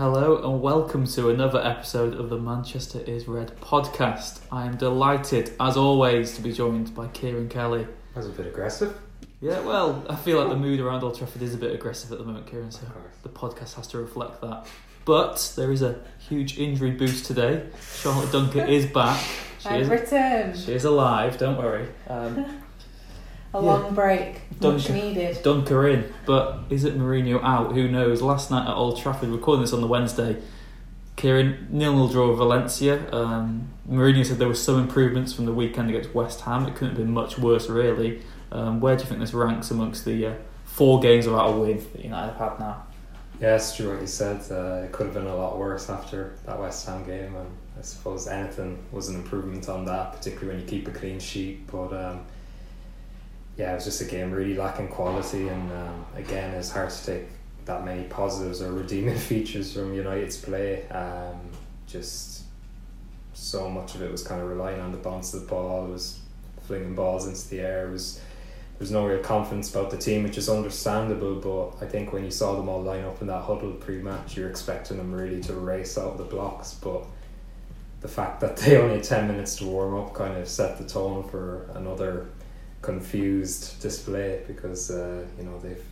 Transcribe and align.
Hello 0.00 0.38
and 0.50 0.62
welcome 0.62 1.04
to 1.08 1.28
another 1.28 1.60
episode 1.62 2.14
of 2.14 2.30
the 2.30 2.38
Manchester 2.38 3.00
is 3.00 3.28
Red 3.28 3.54
podcast. 3.60 4.40
I 4.50 4.64
am 4.64 4.78
delighted, 4.78 5.52
as 5.60 5.76
always, 5.76 6.34
to 6.36 6.40
be 6.40 6.54
joined 6.54 6.94
by 6.94 7.08
Kieran 7.08 7.50
Kelly. 7.50 7.86
That 8.14 8.16
was 8.16 8.26
a 8.28 8.30
bit 8.30 8.46
aggressive. 8.46 8.98
Yeah, 9.42 9.60
well, 9.60 10.02
I 10.08 10.16
feel 10.16 10.40
like 10.40 10.48
the 10.48 10.56
mood 10.56 10.80
around 10.80 11.04
Old 11.04 11.18
Trafford 11.18 11.42
is 11.42 11.52
a 11.52 11.58
bit 11.58 11.74
aggressive 11.74 12.10
at 12.12 12.16
the 12.16 12.24
moment, 12.24 12.46
Kieran, 12.46 12.70
so 12.70 12.86
the 13.22 13.28
podcast 13.28 13.74
has 13.74 13.86
to 13.88 13.98
reflect 13.98 14.40
that. 14.40 14.66
But 15.04 15.52
there 15.54 15.70
is 15.70 15.82
a 15.82 16.00
huge 16.18 16.58
injury 16.58 16.92
boost 16.92 17.26
today. 17.26 17.68
Charlotte 18.00 18.32
Dunker 18.32 18.64
is 18.64 18.86
back. 18.86 19.22
She 19.58 19.68
I've 19.68 19.82
is, 19.82 19.88
returned. 19.90 20.56
she 20.56 20.72
is 20.72 20.86
alive, 20.86 21.36
don't 21.36 21.58
worry. 21.58 21.86
Um, 22.08 22.62
A 23.52 23.56
Yeah. 23.58 23.62
long 23.72 23.94
break, 23.94 24.42
much 24.60 24.86
Duncan. 24.86 24.94
needed. 24.94 25.42
Dunker 25.42 25.88
in, 25.88 26.04
but 26.26 26.60
is 26.70 26.84
it 26.84 26.96
Mourinho 26.98 27.42
out? 27.42 27.72
Who 27.72 27.88
knows? 27.88 28.22
Last 28.22 28.50
night 28.50 28.68
at 28.68 28.74
Old 28.76 28.96
Trafford, 28.98 29.28
recording 29.30 29.62
this 29.62 29.72
on 29.72 29.80
the 29.80 29.86
Wednesday, 29.88 30.36
Kieran 31.16 31.66
nil 31.70 31.94
nil 31.94 32.08
draw 32.08 32.28
with 32.28 32.38
Valencia. 32.38 33.12
Um, 33.12 33.68
Mourinho 33.90 34.24
said 34.24 34.38
there 34.38 34.48
were 34.48 34.54
some 34.54 34.78
improvements 34.78 35.32
from 35.32 35.46
the 35.46 35.52
weekend 35.52 35.90
against 35.90 36.14
West 36.14 36.42
Ham. 36.42 36.66
It 36.66 36.74
couldn't 36.74 36.90
have 36.90 36.98
been 36.98 37.12
much 37.12 37.38
worse, 37.38 37.68
really. 37.68 38.22
Um, 38.52 38.80
where 38.80 38.96
do 38.96 39.02
you 39.02 39.08
think 39.08 39.20
this 39.20 39.34
ranks 39.34 39.70
amongst 39.70 40.04
the 40.04 40.26
uh, 40.26 40.32
four 40.64 41.00
games 41.00 41.26
without 41.26 41.48
a 41.50 41.52
win 41.58 41.82
that 41.92 42.04
United 42.04 42.32
have 42.34 42.50
had 42.52 42.60
now? 42.60 42.82
Yeah, 43.40 43.56
it's 43.56 43.74
true 43.74 43.90
what 43.90 44.00
you 44.00 44.06
said. 44.06 44.40
Uh, 44.50 44.84
it 44.84 44.92
could 44.92 45.06
have 45.06 45.14
been 45.14 45.26
a 45.26 45.34
lot 45.36 45.58
worse 45.58 45.90
after 45.90 46.32
that 46.46 46.58
West 46.60 46.86
Ham 46.86 47.04
game, 47.04 47.34
and 47.36 47.48
I 47.78 47.82
suppose 47.82 48.26
anything 48.28 48.78
was 48.92 49.08
an 49.08 49.16
improvement 49.16 49.68
on 49.68 49.84
that, 49.86 50.12
particularly 50.12 50.58
when 50.58 50.60
you 50.60 50.66
keep 50.70 50.88
a 50.88 50.90
clean 50.90 51.18
sheet. 51.18 51.66
But 51.70 51.92
um, 51.92 52.20
yeah, 53.56 53.72
it 53.72 53.74
was 53.74 53.84
just 53.84 54.00
a 54.00 54.04
game 54.04 54.30
really 54.30 54.54
lacking 54.54 54.88
quality, 54.88 55.48
and 55.48 55.72
um, 55.72 56.06
again, 56.16 56.54
it's 56.54 56.70
hard 56.70 56.90
to 56.90 57.06
take 57.06 57.24
that 57.66 57.84
many 57.84 58.04
positives 58.04 58.62
or 58.62 58.72
redeeming 58.72 59.18
features 59.30 59.72
from 59.72 59.94
United's 59.94 60.36
play. 60.36 60.88
Um, 60.88 61.38
just 61.86 62.44
so 63.32 63.68
much 63.68 63.94
of 63.94 64.02
it 64.02 64.10
was 64.10 64.22
kind 64.22 64.40
of 64.40 64.48
relying 64.48 64.80
on 64.80 64.92
the 64.92 64.98
bounce 64.98 65.34
of 65.34 65.42
the 65.42 65.46
ball. 65.46 65.86
It 65.86 65.90
was 65.90 66.20
flinging 66.62 66.94
balls 66.94 67.26
into 67.26 67.48
the 67.48 67.60
air. 67.60 67.88
Was 67.88 68.20
there's 68.78 68.90
no 68.90 69.06
real 69.06 69.22
confidence 69.22 69.74
about 69.74 69.90
the 69.90 69.98
team, 69.98 70.22
which 70.22 70.38
is 70.38 70.48
understandable. 70.48 71.36
But 71.36 71.84
I 71.84 71.88
think 71.88 72.12
when 72.12 72.24
you 72.24 72.30
saw 72.30 72.56
them 72.56 72.68
all 72.68 72.82
line 72.82 73.04
up 73.04 73.20
in 73.20 73.26
that 73.26 73.42
huddle 73.42 73.72
pre-match, 73.72 74.36
you're 74.36 74.48
expecting 74.48 74.96
them 74.96 75.12
really 75.12 75.40
to 75.42 75.54
race 75.54 75.98
out 75.98 76.12
of 76.12 76.18
the 76.18 76.24
blocks. 76.24 76.74
But 76.74 77.04
the 78.00 78.08
fact 78.08 78.40
that 78.40 78.56
they 78.56 78.76
only 78.80 78.96
had 78.96 79.04
ten 79.04 79.26
minutes 79.26 79.56
to 79.56 79.66
warm 79.66 79.94
up 79.94 80.14
kind 80.14 80.36
of 80.36 80.48
set 80.48 80.78
the 80.78 80.84
tone 80.84 81.28
for 81.28 81.70
another 81.74 82.28
confused 82.82 83.80
display 83.82 84.42
because 84.46 84.90
uh, 84.90 85.24
you 85.38 85.44
know 85.44 85.58
they've 85.60 85.82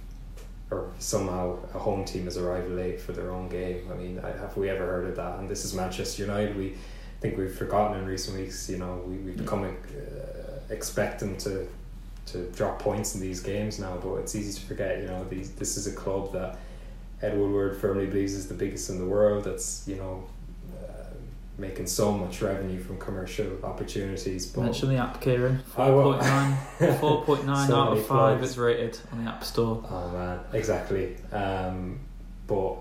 or 0.70 0.91
somehow 0.98 1.56
a 1.75 1.78
home 1.78 2.05
team 2.05 2.25
has 2.25 2.36
arrived 2.36 2.70
late 2.70 3.00
for 3.00 3.12
their 3.12 3.30
own 3.30 3.48
game. 3.48 3.89
I 3.91 3.95
mean, 3.95 4.19
I- 4.22 4.33
have 4.33 4.55
we 4.56 4.69
ever 4.69 4.84
heard 4.84 5.06
of 5.06 5.17
that? 5.17 5.39
And 5.39 5.48
this 5.48 5.64
is 5.64 5.72
Manchester 5.75 6.22
United. 6.22 6.56
We 6.56 6.77
think 7.20 7.39
we've 7.39 7.55
forgotten 7.55 7.98
in 8.00 8.06
recent 8.06 8.39
weeks. 8.39 8.69
You 8.69 8.78
know, 8.78 9.03
we 9.06 9.17
we 9.17 9.33
become 9.33 9.64
uh, 9.64 9.70
expect 10.70 11.20
them 11.20 11.36
to 11.39 11.67
to 12.27 12.45
drop 12.53 12.78
points 12.78 13.14
in 13.14 13.20
these 13.23 13.41
games 13.41 13.78
now, 13.78 13.97
but 14.02 14.17
it's 14.17 14.34
easy 14.36 14.58
to 14.61 14.67
forget. 14.67 15.00
You 15.00 15.06
know, 15.06 15.25
these 15.25 15.52
this 15.52 15.77
is 15.77 15.86
a 15.86 15.92
club 15.92 16.33
that 16.33 16.58
Ed 17.23 17.36
Woodward 17.39 17.77
firmly 17.78 18.06
believes 18.06 18.34
is 18.34 18.48
the 18.48 18.55
biggest 18.55 18.91
in 18.91 18.98
the 18.98 19.06
world. 19.06 19.45
That's 19.45 19.84
you 19.86 19.97
know. 19.97 20.25
Making 21.59 21.89
so 21.89 22.12
much 22.12 22.41
revenue 22.41 22.78
from 22.78 22.98
commercial 23.01 23.47
opportunities, 23.64 24.47
but 24.47 24.62
Mention 24.62 24.91
the 24.91 24.97
app, 24.97 25.20
Kieran. 25.20 25.61
I 25.77 25.91
will. 25.91 26.14
4.9, 26.14 26.56
4.9 27.01 27.67
So 27.67 27.77
out 27.77 27.92
of 27.95 27.98
5 27.98 28.06
plugs. 28.06 28.48
it's 28.51 28.56
rated 28.56 28.98
on 29.11 29.25
the 29.25 29.31
App 29.31 29.42
Store. 29.42 29.84
Oh 29.91 30.09
man, 30.11 30.39
exactly. 30.53 31.17
Um, 31.33 31.98
but 32.47 32.77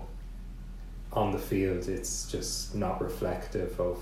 on 1.12 1.32
the 1.32 1.38
field, 1.38 1.88
it's 1.88 2.30
just 2.30 2.76
not 2.76 3.02
reflective 3.02 3.80
of 3.80 3.98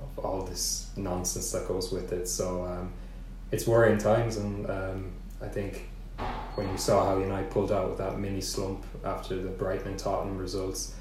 of 0.00 0.24
all 0.24 0.42
this 0.42 0.90
nonsense 0.96 1.50
that 1.52 1.66
goes 1.66 1.90
with 1.90 2.12
it. 2.12 2.28
So 2.28 2.64
um, 2.64 2.92
it's 3.50 3.66
worrying 3.66 3.98
times, 3.98 4.36
and 4.36 4.70
um, 4.70 5.10
I 5.42 5.48
think 5.48 5.88
when 6.54 6.70
you 6.70 6.78
saw 6.78 7.06
how 7.06 7.18
United 7.18 7.50
pulled 7.50 7.72
out 7.72 7.88
with 7.88 7.98
that 7.98 8.20
mini 8.20 8.40
slump 8.40 8.84
after 9.04 9.34
the 9.42 9.48
Brighton 9.50 9.88
and 9.88 9.98
Tottenham 9.98 10.38
results, 10.38 10.94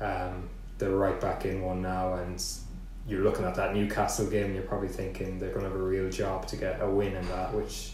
um, 0.00 0.48
they're 0.78 0.90
right 0.96 1.20
back 1.20 1.44
in 1.44 1.62
one 1.62 1.82
now, 1.82 2.14
and 2.14 2.42
you're 3.06 3.22
looking 3.22 3.44
at 3.44 3.54
that 3.56 3.74
Newcastle 3.74 4.26
game, 4.26 4.46
and 4.46 4.54
you're 4.54 4.64
probably 4.64 4.88
thinking 4.88 5.38
they're 5.38 5.50
going 5.50 5.64
to 5.64 5.70
have 5.70 5.78
a 5.78 5.82
real 5.82 6.10
job 6.10 6.46
to 6.48 6.56
get 6.56 6.80
a 6.82 6.88
win 6.88 7.14
in 7.14 7.28
that, 7.28 7.52
which 7.54 7.92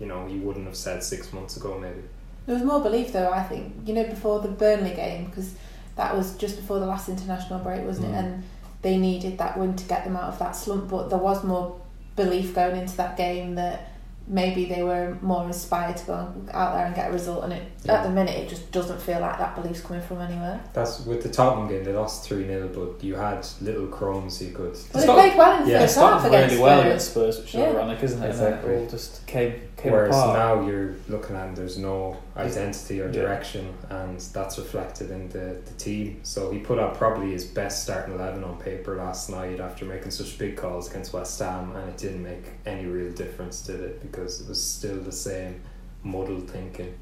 you 0.00 0.06
know 0.06 0.26
you 0.26 0.40
wouldn't 0.40 0.66
have 0.66 0.76
said 0.76 1.02
six 1.02 1.32
months 1.32 1.56
ago, 1.56 1.78
maybe. 1.78 2.02
There 2.46 2.54
was 2.56 2.64
more 2.64 2.80
belief 2.80 3.12
though, 3.12 3.30
I 3.30 3.42
think. 3.44 3.72
You 3.86 3.94
know, 3.94 4.04
before 4.04 4.40
the 4.40 4.48
Burnley 4.48 4.94
game, 4.94 5.26
because 5.26 5.54
that 5.96 6.16
was 6.16 6.36
just 6.36 6.56
before 6.56 6.80
the 6.80 6.86
last 6.86 7.08
international 7.08 7.60
break, 7.60 7.84
wasn't 7.84 8.08
Mm. 8.08 8.14
it? 8.14 8.16
And 8.24 8.44
they 8.82 8.98
needed 8.98 9.38
that 9.38 9.56
win 9.58 9.76
to 9.76 9.84
get 9.84 10.04
them 10.04 10.16
out 10.16 10.24
of 10.32 10.38
that 10.40 10.56
slump. 10.56 10.88
But 10.90 11.08
there 11.08 11.18
was 11.18 11.44
more 11.44 11.80
belief 12.16 12.54
going 12.54 12.76
into 12.76 12.96
that 12.96 13.16
game 13.16 13.54
that 13.54 13.91
maybe 14.28 14.64
they 14.66 14.82
were 14.82 15.16
more 15.20 15.44
inspired 15.46 15.96
to 15.98 16.06
go 16.06 16.12
out 16.52 16.74
there 16.74 16.86
and 16.86 16.94
get 16.94 17.10
a 17.10 17.12
result. 17.12 17.44
And 17.44 17.52
it, 17.52 17.62
Yeah. 17.84 17.94
at 17.94 18.02
the 18.04 18.10
minute, 18.10 18.36
it 18.38 18.48
just 18.48 18.70
doesn't 18.72 19.00
feel 19.00 19.20
like 19.20 19.38
that 19.38 19.54
belief's 19.56 19.80
coming 19.80 20.02
from 20.02 20.20
anywhere. 20.20 20.60
That's 20.72 21.04
with 21.04 21.22
the 21.22 21.28
Tottenham 21.28 21.68
game. 21.68 21.84
They 21.84 21.92
lost 21.92 22.24
three 22.24 22.46
0 22.46 22.68
but 22.68 23.02
you 23.04 23.14
had 23.16 23.46
little 23.60 23.86
crumbs 23.88 24.40
you 24.40 24.52
could. 24.52 24.76
Well, 24.94 25.00
they 25.00 25.06
got- 25.06 25.14
played 25.18 25.36
well 25.38 25.58
in 25.58 25.64
the 25.64 25.70
yeah, 25.72 25.78
first 25.80 25.94
started 25.94 26.16
half 26.18 26.26
against 26.26 26.50
really 26.52 26.62
well 26.62 26.78
Spurs. 26.80 26.86
against 26.86 27.10
Spurs, 27.10 27.38
which 27.40 27.48
is 27.48 27.54
Yeah. 27.54 27.66
ironic, 27.70 28.02
isn't 28.02 28.22
it? 28.22 28.28
Exactly. 28.30 28.70
And 28.70 28.78
it 28.80 28.84
all 28.84 28.90
just 28.90 29.26
came, 29.26 29.54
Whereas 29.90 30.14
now 30.14 30.66
you're 30.66 30.94
looking 31.08 31.34
at 31.36 31.56
there's 31.56 31.78
no 31.78 32.16
identity 32.36 33.00
or 33.00 33.06
Yeah. 33.06 33.12
direction, 33.22 33.74
and 33.90 34.18
that's 34.20 34.58
reflected 34.58 35.10
in 35.10 35.28
the, 35.30 35.60
the 35.64 35.72
team. 35.76 36.20
So 36.22 36.50
he 36.52 36.58
put 36.58 36.78
out 36.78 36.96
probably 36.96 37.32
his 37.32 37.44
best 37.44 37.82
starting 37.82 38.14
eleven 38.14 38.44
on 38.44 38.58
paper 38.58 38.96
last 38.96 39.28
night 39.30 39.58
after 39.60 39.84
making 39.84 40.10
such 40.10 40.38
big 40.38 40.56
calls 40.56 40.88
against 40.90 41.12
West 41.12 41.38
Ham, 41.40 41.74
and 41.74 41.88
it 41.88 41.96
didn't 41.96 42.22
make 42.22 42.44
any 42.64 42.86
real 42.86 43.12
difference, 43.12 43.62
did 43.62 43.80
it? 43.80 44.00
Because 44.02 44.40
it 44.40 44.48
was 44.48 44.62
still 44.62 44.98
the 45.00 45.12
same 45.12 45.60
muddled 46.02 46.48
thinking. 46.50 46.94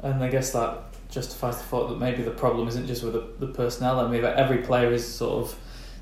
And 0.00 0.22
I 0.22 0.28
guess 0.28 0.52
that 0.52 0.78
justifies 1.10 1.56
the 1.58 1.64
thought 1.64 1.88
that 1.88 1.98
maybe 1.98 2.22
the 2.22 2.30
problem 2.30 2.68
isn't 2.68 2.86
just 2.86 3.02
with 3.02 3.14
the, 3.14 3.46
the 3.46 3.52
personnel. 3.52 3.98
I 4.00 4.08
mean, 4.08 4.22
that 4.22 4.36
every 4.36 4.58
player 4.58 4.92
is 4.92 5.06
sort 5.06 5.44
of 5.44 5.58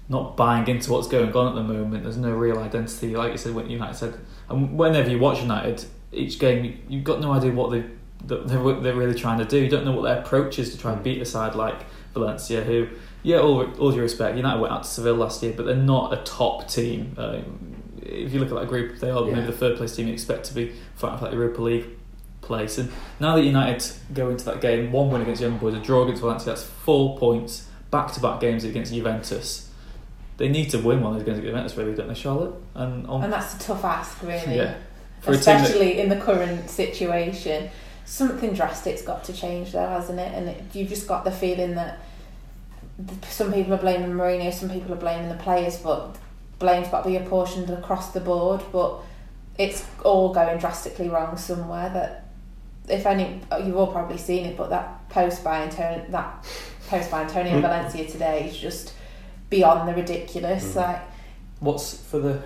not 0.08 0.36
buying 0.36 0.66
into 0.68 0.92
what's 0.92 1.08
going 1.08 1.32
on 1.32 1.48
at 1.48 1.54
the 1.54 1.62
moment. 1.62 2.02
There's 2.02 2.16
no 2.16 2.32
real 2.32 2.58
identity, 2.58 3.14
like 3.16 3.32
you 3.32 3.38
said. 3.38 3.54
When 3.54 3.70
United 3.70 3.94
said, 3.94 4.14
and 4.50 4.76
whenever 4.76 5.08
you 5.08 5.18
watch 5.18 5.40
United, 5.40 5.84
each 6.14 6.38
game 6.38 6.64
you, 6.64 6.76
you've 6.88 7.04
got 7.04 7.20
no 7.20 7.32
idea 7.32 7.52
what 7.52 7.70
they 7.70 7.84
they're, 8.26 8.38
they're 8.80 8.94
really 8.94 9.14
trying 9.14 9.38
to 9.38 9.44
do. 9.44 9.58
You 9.58 9.68
don't 9.68 9.84
know 9.84 9.92
what 9.92 10.02
their 10.02 10.18
approach 10.18 10.58
is 10.58 10.72
to 10.72 10.78
try 10.78 10.92
and 10.94 11.02
beat 11.02 11.20
a 11.20 11.26
side 11.26 11.54
like 11.54 11.84
Valencia, 12.14 12.62
who, 12.64 12.88
yeah, 13.22 13.36
all, 13.38 13.70
all 13.78 13.92
due 13.92 14.00
respect, 14.00 14.36
United 14.36 14.60
went 14.60 14.72
out 14.72 14.84
to 14.84 14.88
Seville 14.88 15.16
last 15.16 15.42
year, 15.42 15.52
but 15.54 15.66
they're 15.66 15.76
not 15.76 16.12
a 16.14 16.16
top 16.24 16.66
team. 16.66 17.14
Um, 17.18 17.76
if 18.02 18.32
you 18.32 18.40
look 18.40 18.48
at 18.50 18.54
that 18.54 18.68
group, 18.68 18.98
they 18.98 19.10
are 19.10 19.26
Yeah. 19.26 19.34
maybe 19.34 19.46
the 19.48 19.52
third 19.52 19.76
place 19.76 19.94
team 19.94 20.06
you 20.06 20.14
expect 20.14 20.44
to 20.46 20.54
be 20.54 20.72
fighting 20.94 21.18
for 21.18 21.24
that 21.26 21.34
Europa 21.34 21.60
League 21.60 21.84
place. 22.40 22.78
And 22.78 22.90
now 23.20 23.36
that 23.36 23.42
United 23.42 23.84
go 24.14 24.30
into 24.30 24.44
that 24.46 24.62
game, 24.62 24.90
one 24.90 25.10
win 25.10 25.20
against 25.20 25.42
Young 25.42 25.58
Boys, 25.58 25.74
a 25.74 25.80
draw 25.80 26.04
against 26.04 26.22
Valencia, 26.22 26.46
that's 26.46 26.62
four 26.64 27.18
points, 27.18 27.68
back 27.90 28.10
to 28.12 28.20
back 28.20 28.40
games 28.40 28.64
against 28.64 28.92
Juventus. 28.94 29.70
They 30.38 30.48
need 30.48 30.70
to 30.70 30.78
win 30.78 31.00
one 31.02 31.12
of 31.12 31.18
those 31.18 31.26
games 31.26 31.38
against 31.38 31.50
Juventus, 31.52 31.76
really, 31.76 31.94
don't 31.94 32.08
they, 32.08 32.14
Charlotte? 32.14 32.54
And 32.74 33.06
on, 33.06 33.22
And 33.24 33.32
that's 33.32 33.54
a 33.54 33.58
tough 33.58 33.84
ask, 33.84 34.22
really. 34.22 34.56
yeah, 34.56 34.76
for 35.24 35.32
team 35.32 35.44
that, 35.44 35.62
especially 35.62 36.00
in 36.00 36.08
the 36.08 36.16
current 36.16 36.70
situation. 36.70 37.70
Something 38.04 38.52
drastic's 38.52 39.02
got 39.02 39.24
to 39.24 39.32
change, 39.32 39.72
though, 39.72 39.88
hasn't 39.88 40.18
it? 40.18 40.32
And 40.34 40.48
it, 40.48 40.62
you've 40.74 40.90
just 40.90 41.08
got 41.08 41.24
the 41.24 41.30
feeling 41.30 41.74
that 41.74 42.00
th- 42.98 43.24
some 43.30 43.52
people 43.52 43.72
are 43.74 43.78
blaming 43.78 44.10
Mourinho, 44.10 44.52
some 44.52 44.68
people 44.68 44.92
are 44.92 44.98
blaming 44.98 45.30
the 45.30 45.42
players, 45.42 45.78
but 45.78 46.16
blame's 46.58 46.88
got 46.88 47.02
to 47.02 47.08
be 47.08 47.16
apportioned 47.16 47.70
across 47.70 48.12
the 48.12 48.20
board. 48.20 48.62
But 48.70 49.00
it's 49.58 49.86
all 50.04 50.34
going 50.34 50.58
drastically 50.58 51.08
wrong 51.08 51.36
somewhere. 51.36 51.88
That 51.90 52.28
if 52.88 53.06
any, 53.06 53.40
you've 53.64 53.76
all 53.76 53.86
probably 53.86 54.18
seen 54.18 54.44
it, 54.46 54.56
but 54.56 54.70
that 54.70 55.08
post 55.08 55.42
by 55.42 55.62
Antonio, 55.62 56.04
that 56.10 56.46
post 56.88 57.10
by 57.10 57.22
Antonio 57.22 57.60
Valencia 57.60 58.06
today 58.06 58.48
is 58.48 58.56
just 58.56 58.92
beyond 59.48 59.88
the 59.88 59.94
ridiculous. 59.94 60.72
Mm. 60.72 60.76
Like, 60.76 61.02
what's 61.60 61.96
for 61.96 62.18
the 62.18 62.42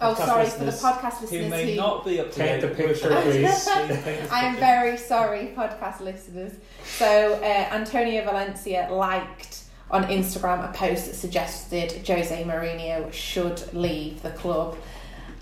oh, 0.00 0.14
sorry 0.14 0.46
for 0.46 0.64
the 0.64 0.70
podcast 0.72 1.20
listeners 1.22 1.44
who 1.44 1.48
may 1.48 1.70
who- 1.72 1.76
not 1.76 2.04
be 2.04 2.20
up 2.20 2.30
to 2.32 2.38
Paint 2.38 2.60
date 2.60 2.68
the 2.68 2.74
picture, 2.74 2.94
Charlotte. 2.94 3.24
please. 3.24 3.68
I 4.30 4.44
am 4.46 4.56
very 4.56 4.96
sorry, 4.96 5.52
podcast 5.56 6.00
listeners. 6.00 6.52
So, 6.84 7.34
uh, 7.34 7.44
Antonio 7.74 8.24
Valencia 8.24 8.88
liked 8.90 9.62
on 9.90 10.04
Instagram 10.04 10.68
a 10.68 10.72
post 10.72 11.06
that 11.06 11.14
suggested 11.14 11.92
Jose 12.06 12.44
Mourinho 12.44 13.12
should 13.12 13.72
leave 13.72 14.22
the 14.22 14.30
club. 14.30 14.76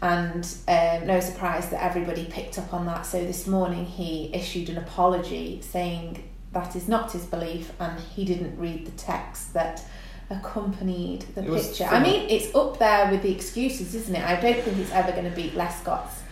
And 0.03 0.47
um, 0.69 1.07
no 1.07 1.21
surprise 1.21 1.71
that 1.71 1.83
everybody 1.83 2.27
picked 2.27 2.59
up 2.59 2.73
on 2.75 2.87
that. 2.87 3.07
So, 3.07 3.25
this 3.25 3.47
morning 3.47 3.87
he 3.87 4.31
issued 4.35 4.69
an 4.69 4.79
apology 4.79 5.61
saying 5.63 6.23
that 6.53 6.77
is 6.77 6.87
not 6.89 7.13
his 7.13 7.25
belief 7.25 7.73
and 7.81 7.99
he 8.01 8.25
didn't 8.25 8.59
read 8.59 8.87
the 8.87 8.91
text 8.93 9.53
that 9.55 9.85
accompanied 10.31 11.23
the 11.35 11.43
It 11.43 11.63
picture. 11.63 11.85
I 11.85 12.03
mean, 12.03 12.29
it's 12.29 12.55
up 12.55 12.79
there 12.79 13.11
with 13.11 13.23
the 13.23 13.33
excuses, 13.33 13.95
isn't 13.95 14.15
it? 14.15 14.25
I 14.25 14.41
don't 14.41 14.63
think 14.63 14.79
it's 14.79 14.93
ever 14.93 15.13
going 15.13 15.29
to 15.29 15.37
beat 15.37 15.55
Lescott's 15.55 16.23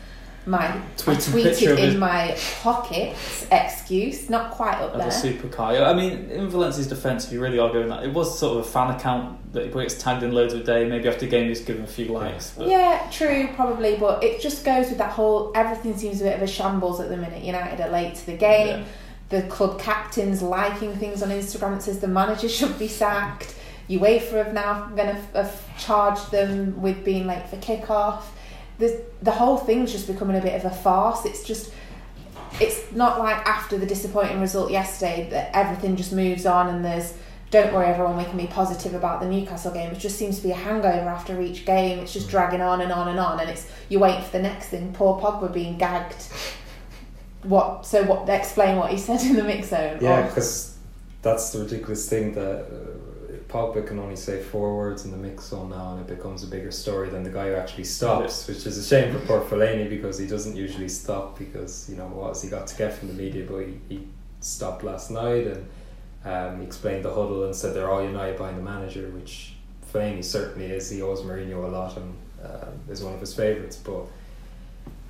my 0.47 0.59
I 0.59 0.83
Tweet 0.97 1.27
a 1.27 1.33
picture 1.33 1.75
tweeted 1.75 1.93
in 1.93 1.99
my 1.99 2.37
pocket 2.63 3.17
excuse, 3.51 4.29
not 4.29 4.51
quite 4.51 4.75
up 4.75 4.95
Of 4.95 5.01
a 5.01 5.05
supercar. 5.05 5.83
I 5.83 5.95
mean, 5.95 6.31
in 6.31 6.49
Valencia's 6.49 6.87
defence, 6.87 7.27
if 7.27 7.33
you 7.33 7.41
really 7.41 7.59
are 7.59 7.73
going 7.73 7.89
that, 7.89 8.05
it 8.05 8.13
was 8.13 8.39
sort 8.39 8.59
of 8.59 8.67
a 8.67 8.69
fan 8.69 8.95
account 8.95 9.53
that 9.53 9.75
where 9.75 9.85
it's 9.85 10.01
tagged 10.03 10.23
in 10.23 10.33
loads 10.33 10.53
of 10.53 10.61
a 10.61 10.65
day. 10.65 10.87
Maybe 10.87 11.09
after 11.09 11.21
the 11.21 11.31
game, 11.31 11.49
just 11.49 11.67
give 11.67 11.77
him 11.77 11.85
a 11.85 11.89
few 11.89 12.07
likes. 12.07 12.53
But 12.57 12.69
Yeah, 12.69 13.09
true, 13.11 13.49
probably, 13.55 13.97
but 13.97 14.23
it 14.23 14.41
just 14.41 14.65
goes 14.65 14.91
with 14.91 14.99
that 14.99 15.13
whole 15.13 15.53
everything 15.55 15.97
seems 15.97 16.21
a 16.21 16.25
bit 16.25 16.37
of 16.37 16.43
a 16.43 16.47
shambles 16.47 17.01
at 17.01 17.09
the 17.09 17.17
minute. 17.17 17.43
United 17.43 17.81
are 17.81 17.91
late 17.91 18.15
to 18.17 18.27
the 18.27 18.37
game. 18.37 18.81
Yeah. 18.81 18.85
The 19.31 19.43
club 19.49 19.81
captain's 19.81 20.43
liking 20.43 20.95
things 20.97 21.23
on 21.23 21.31
Instagram 21.31 21.77
that 21.77 21.83
says 21.83 22.01
the 22.01 22.09
manager 22.09 22.49
should 22.49 22.79
be 22.79 22.89
sacked. 22.89 23.55
UEFA 23.89 24.45
have 24.45 24.55
now 24.55 24.87
going 24.97 25.09
to 25.09 25.21
have 25.35 25.79
charged 25.79 26.31
them 26.31 26.81
with 26.81 27.05
being 27.05 27.27
late 27.27 27.49
for 27.49 27.57
kickoff. 27.57 28.25
The 28.79 29.03
the 29.23 29.33
whole 29.33 29.57
thing's 29.57 29.93
just 29.93 30.07
becoming 30.07 30.37
a 30.37 30.41
bit 30.41 30.55
of 30.55 30.65
a 30.71 30.75
farce. 30.75 31.25
It's 31.25 31.45
just 31.45 31.73
it's 32.61 32.93
not 32.93 33.19
like 33.19 33.37
after 33.47 33.79
the 33.79 33.87
disappointing 33.87 34.41
result 34.41 34.71
yesterday 34.71 35.29
that 35.31 35.51
everything 35.55 35.97
just 35.97 36.13
moves 36.13 36.47
on 36.47 36.69
and 36.69 36.85
there's 36.85 37.15
don't 37.51 37.73
worry 37.73 37.87
everyone 37.87 38.17
we 38.17 38.25
can 38.25 38.37
be 38.37 38.47
positive 38.47 38.95
about 38.95 39.21
the 39.21 39.29
Newcastle 39.29 39.73
game 39.73 39.91
it 39.91 39.99
just 39.99 40.17
seems 40.17 40.37
to 40.39 40.43
be 40.43 40.51
a 40.51 40.57
hangover 40.57 41.09
after 41.09 41.41
each 41.41 41.65
game 41.65 41.99
it's 41.99 42.13
just 42.13 42.29
dragging 42.29 42.61
on 42.61 42.81
and 42.81 42.93
on 42.93 43.09
and 43.09 43.19
on 43.19 43.41
and 43.41 43.51
it's 43.51 43.69
you 43.89 43.99
wait 43.99 44.23
for 44.23 44.31
the 44.33 44.43
next 44.43 44.69
thing 44.69 44.93
poor 44.93 45.21
Pogba 45.21 45.53
being 45.53 45.79
gagged 45.79 46.29
what 47.43 47.85
so 47.87 48.03
what 48.05 48.29
explain 48.29 48.77
what 48.77 48.91
he 48.91 48.99
said 48.99 49.21
in 49.23 49.37
the 49.37 49.45
mix 49.45 49.69
zone 49.69 49.99
Yeah, 50.01 50.27
because 50.27 50.77
that's 51.23 51.51
the 51.51 51.61
ridiculous 51.61 52.09
thing 52.09 52.35
that 52.35 52.67
uh, 52.67 53.04
Pogba 53.55 53.87
can 53.87 54.01
only 54.01 54.17
say 54.17 54.43
four 54.43 54.77
words 54.77 55.05
in 55.05 55.13
the 55.13 55.17
mix 55.17 55.45
zone 55.45 55.71
now, 55.71 55.93
and 55.93 56.01
it 56.01 56.09
becomes 56.09 56.43
a 56.43 56.49
bigger 56.49 56.73
story 56.73 57.09
than 57.09 57.23
the 57.23 57.31
guy 57.31 57.51
who 57.51 57.55
actually 57.55 57.85
stops, 57.85 58.49
which 58.49 58.67
is 58.67 58.77
a 58.77 58.83
shame 58.83 59.13
for 59.13 59.25
poor 59.27 59.41
Fellaini 59.43 59.89
because 59.89 60.19
he 60.19 60.27
doesn't 60.27 60.57
usually 60.57 60.89
stop 60.89 61.39
because 61.39 61.89
you 61.89 61.95
know 61.95 62.09
what 62.09 62.31
has 62.31 62.43
he 62.43 62.51
got 62.51 62.67
to 62.67 62.77
get 62.77 62.93
from 62.93 63.07
the 63.07 63.15
media, 63.15 63.47
but 63.49 63.59
he, 63.59 63.79
he 63.89 64.09
stopped 64.41 64.83
last 64.83 65.13
night 65.13 65.47
and 65.47 65.69
um, 66.25 66.59
he 66.59 66.67
explained 66.67 67.05
the 67.05 67.15
huddle 67.15 67.45
and 67.45 67.55
said 67.55 67.77
they're 67.77 67.89
all 67.89 68.03
united 68.03 68.37
behind 68.37 68.59
the 68.59 68.63
manager, 68.63 69.09
which 69.11 69.55
Fellaini 69.93 70.25
certainly 70.25 70.67
is. 70.67 70.91
He 70.91 71.01
owes 71.01 71.21
Mourinho 71.23 71.63
a 71.63 71.69
lot 71.69 71.97
and 71.97 72.13
uh, 72.43 72.67
is 72.91 73.05
one 73.05 73.15
of 73.15 73.21
his 73.21 73.37
favourites, 73.37 73.77
but 73.77 74.05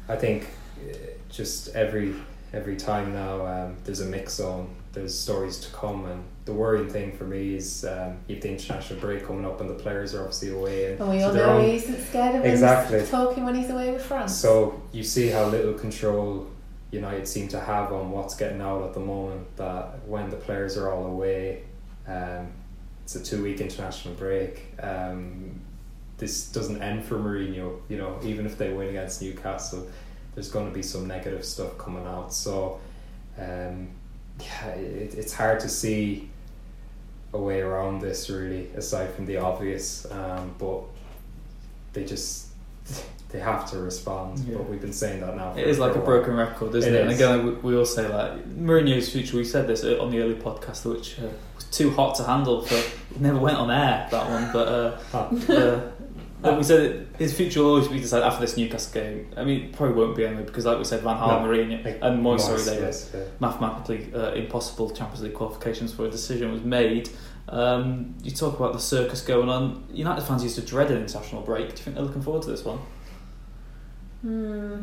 I 0.06 0.16
think 0.16 0.48
uh, 0.86 0.94
just 1.30 1.74
every 1.74 2.14
every 2.52 2.76
time 2.76 3.14
now 3.14 3.46
um, 3.46 3.76
there's 3.84 4.00
a 4.00 4.04
mix 4.04 4.34
zone 4.34 4.68
there's 4.92 5.18
stories 5.18 5.58
to 5.58 5.72
come 5.72 6.04
and 6.04 6.22
the 6.44 6.52
worrying 6.52 6.88
thing 6.90 7.10
for 7.16 7.24
me 7.24 7.54
is 7.54 7.84
um, 7.86 8.18
you 8.28 8.34
have 8.34 8.42
the 8.42 8.50
international 8.50 9.00
break 9.00 9.26
coming 9.26 9.46
up 9.46 9.60
and 9.62 9.70
the 9.70 9.74
players 9.74 10.14
are 10.14 10.20
obviously 10.20 10.50
away 10.50 10.92
and 10.92 11.00
and 11.00 11.10
we 11.10 11.20
so 11.20 11.28
all 11.28 11.34
know 11.34 11.56
on- 11.58 11.64
he 11.64 11.76
isn't 11.76 12.00
scared 12.06 12.34
of 12.36 12.44
Exactly. 12.44 13.04
talking 13.06 13.44
when 13.46 13.54
he's 13.54 13.70
away 13.70 13.90
with 13.92 14.04
France 14.04 14.34
so 14.36 14.82
you 14.92 15.02
see 15.02 15.28
how 15.28 15.46
little 15.46 15.72
control 15.74 16.46
United 16.90 17.26
seem 17.26 17.48
to 17.48 17.58
have 17.58 17.92
on 17.92 18.10
what's 18.10 18.36
getting 18.36 18.60
out 18.60 18.82
at 18.84 18.92
the 18.94 19.00
moment 19.00 19.56
that 19.56 20.06
when 20.06 20.28
the 20.30 20.36
players 20.36 20.76
are 20.76 20.92
all 20.92 21.06
away 21.06 21.62
um, 22.06 22.48
it's 23.04 23.14
a 23.16 23.22
two 23.24 23.42
week 23.42 23.60
international 23.62 24.12
break 24.14 24.66
um, 24.82 25.58
this 26.18 26.52
doesn't 26.52 26.80
end 26.82 27.04
for 27.04 27.16
Mourinho 27.18 27.80
you 27.88 27.96
know 27.96 28.20
even 28.22 28.44
if 28.44 28.58
they 28.58 28.70
win 28.70 28.88
against 28.90 29.22
Newcastle 29.22 29.88
there's 30.34 30.50
going 30.50 30.66
to 30.68 30.74
be 30.74 30.82
some 30.82 31.06
negative 31.08 31.44
stuff 31.44 31.78
coming 31.78 32.06
out 32.06 32.34
so 32.34 32.78
um, 33.38 33.88
yeah 34.40 34.66
it, 34.74 35.14
it's 35.14 35.32
hard 35.32 35.58
to 35.60 35.68
see 35.70 36.28
a 37.34 37.38
way 37.38 37.60
around 37.60 38.00
this 38.00 38.30
really 38.30 38.68
aside 38.76 39.12
from 39.14 39.26
the 39.26 39.36
obvious 39.36 40.06
um, 40.12 40.54
but 40.58 40.80
they 41.92 42.04
just 42.04 42.46
they 43.30 43.40
have 43.40 43.68
to 43.70 43.78
respond 43.78 44.38
Yeah. 44.38 44.56
but 44.58 44.70
we've 44.70 44.80
been 44.80 44.92
saying 44.92 45.20
that 45.20 45.36
now 45.36 45.52
for, 45.52 45.58
It 45.58 45.66
is 45.66 45.78
like 45.80 45.92
a 45.94 45.98
while. 45.98 46.06
broken 46.06 46.36
record, 46.36 46.74
isn't 46.76 46.94
It 46.94 46.98
it? 46.98 47.02
And 47.02 47.10
again, 47.10 47.44
we, 47.44 47.50
we 47.66 47.76
all 47.76 47.84
say 47.84 48.06
like 48.06 48.32
Mourinho's 48.48 49.10
future. 49.12 49.36
We 49.36 49.44
said 49.44 49.66
this 49.66 49.82
on 49.84 50.10
the 50.12 50.20
early 50.20 50.34
podcast, 50.36 50.84
which 50.88 51.18
uh, 51.18 51.26
was 51.56 51.64
too 51.64 51.90
hot 51.90 52.14
to 52.16 52.22
handle. 52.24 52.62
For 52.62 52.80
never 53.18 53.38
went 53.40 53.56
on 53.58 53.70
air 53.72 54.06
that 54.12 54.30
one, 54.30 54.50
but 54.52 54.68
uh, 54.68 54.98
uh, 55.52 55.90
but 56.44 56.58
we 56.58 56.62
said 56.62 57.08
his 57.18 57.34
future 57.36 57.60
will 57.62 57.70
always 57.70 57.88
be 57.88 57.98
decided 57.98 58.24
after 58.26 58.42
this 58.42 58.56
Newcastle 58.56 58.92
game. 58.92 59.30
I 59.36 59.44
mean, 59.44 59.64
it 59.64 59.72
probably 59.72 59.96
won't 59.96 60.14
be 60.14 60.26
anyway 60.26 60.44
because, 60.44 60.66
like 60.66 60.78
we 60.78 60.84
said, 60.84 61.00
Van 61.02 61.16
Gaal, 61.16 61.42
No. 61.42 61.48
Mourinho, 61.48 61.84
Like, 61.84 61.98
and 62.02 62.22
Moyes, 62.24 62.40
sorry, 62.40 62.58
Moyes, 62.58 62.64
they 62.66 62.78
were 62.78 62.84
yes, 62.84 63.10
yeah. 63.14 63.20
mathematically 63.40 64.12
uh, 64.14 64.32
impossible 64.34 64.90
Champions 64.90 65.22
League 65.22 65.34
qualifications 65.34 65.92
for 65.92 66.04
a 66.06 66.10
decision 66.10 66.52
was 66.52 66.62
made. 66.62 67.08
Um, 67.48 68.14
you 68.22 68.30
talk 68.30 68.58
about 68.58 68.72
the 68.74 68.78
circus 68.78 69.22
going 69.22 69.48
on. 69.48 69.84
United 69.92 70.22
fans 70.22 70.42
used 70.42 70.56
to 70.56 70.62
dread 70.62 70.90
an 70.90 70.98
international 70.98 71.42
break. 71.42 71.68
Do 71.70 71.72
you 71.72 71.82
think 71.82 71.96
they're 71.96 72.04
looking 72.04 72.22
forward 72.22 72.42
to 72.42 72.50
this 72.50 72.64
one? 72.64 72.78
Hmm. 74.22 74.80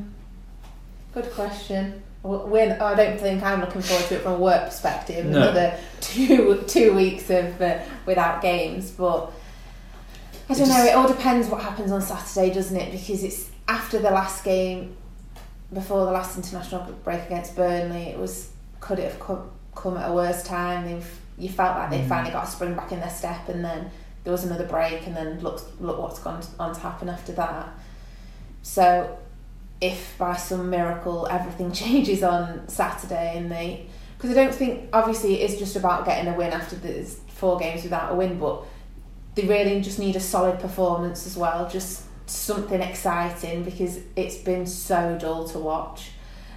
Good 1.13 1.31
question. 1.31 2.01
When 2.23 2.73
I 2.73 2.95
don't 2.95 3.19
think 3.19 3.41
I'm 3.43 3.61
looking 3.61 3.81
forward 3.81 4.05
to 4.07 4.15
it 4.15 4.21
from 4.21 4.33
a 4.33 4.37
work 4.37 4.65
perspective. 4.65 5.25
No. 5.25 5.41
Another 5.41 5.77
two 6.01 6.63
two 6.67 6.93
weeks 6.93 7.29
of 7.29 7.59
uh, 7.61 7.79
without 8.05 8.41
games, 8.41 8.91
but 8.91 9.31
I 10.49 10.53
don't 10.53 10.69
know. 10.69 10.83
It 10.83 10.95
all 10.95 11.07
depends 11.07 11.47
what 11.47 11.61
happens 11.61 11.91
on 11.91 12.01
Saturday, 12.01 12.53
doesn't 12.53 12.75
it? 12.75 12.91
Because 12.91 13.23
it's 13.23 13.49
after 13.67 13.99
the 13.99 14.11
last 14.11 14.43
game, 14.43 14.97
before 15.73 16.05
the 16.05 16.11
last 16.11 16.35
international 16.37 16.91
break 17.03 17.25
against 17.25 17.55
Burnley. 17.55 18.03
It 18.09 18.19
was 18.19 18.49
could 18.79 18.99
it 18.99 19.11
have 19.11 19.19
come, 19.19 19.49
come 19.75 19.97
at 19.97 20.09
a 20.09 20.13
worse 20.13 20.43
time? 20.43 20.85
They've 20.85 21.19
you 21.37 21.49
felt 21.49 21.77
like 21.77 21.89
they 21.89 21.99
Mm. 21.99 22.09
finally 22.09 22.31
got 22.31 22.47
a 22.47 22.51
spring 22.51 22.73
back 22.75 22.91
in 22.91 22.99
their 22.99 23.09
step, 23.09 23.47
and 23.49 23.63
then 23.63 23.89
there 24.23 24.31
was 24.31 24.43
another 24.43 24.65
break, 24.67 25.07
and 25.07 25.15
then 25.15 25.39
look 25.39 25.61
look 25.79 25.97
what's 25.99 26.19
gone 26.19 26.41
on 26.59 26.73
to 26.73 26.79
happen 26.81 27.07
after 27.09 27.31
that. 27.33 27.69
So 28.63 29.17
if 29.79 30.15
by 30.17 30.35
some 30.35 30.69
miracle 30.69 31.27
everything 31.31 31.71
changes 31.83 32.21
on 32.21 32.67
Saturday 32.67 33.37
and 33.37 33.51
they 33.51 33.85
because 34.17 34.29
I 34.29 34.43
don't 34.43 34.53
think 34.53 34.89
obviously 34.93 35.41
it 35.41 35.49
is 35.49 35.57
just 35.57 35.75
about 35.75 36.05
getting 36.05 36.31
a 36.31 36.37
win 36.37 36.51
after 36.53 36.75
there's 36.75 37.15
four 37.27 37.57
games 37.57 37.81
without 37.81 38.11
a 38.11 38.15
win 38.15 38.37
but 38.37 38.63
they 39.35 39.43
really 39.47 39.79
just 39.81 39.99
need 39.99 40.15
a 40.15 40.19
solid 40.19 40.59
performance 40.59 41.25
as 41.25 41.37
well 41.37 41.69
just 41.69 42.03
something 42.27 42.81
exciting 42.81 43.63
because 43.63 43.99
it's 44.15 44.37
been 44.37 44.65
so 44.65 45.17
dull 45.19 45.47
to 45.47 45.59
watch 45.59 46.11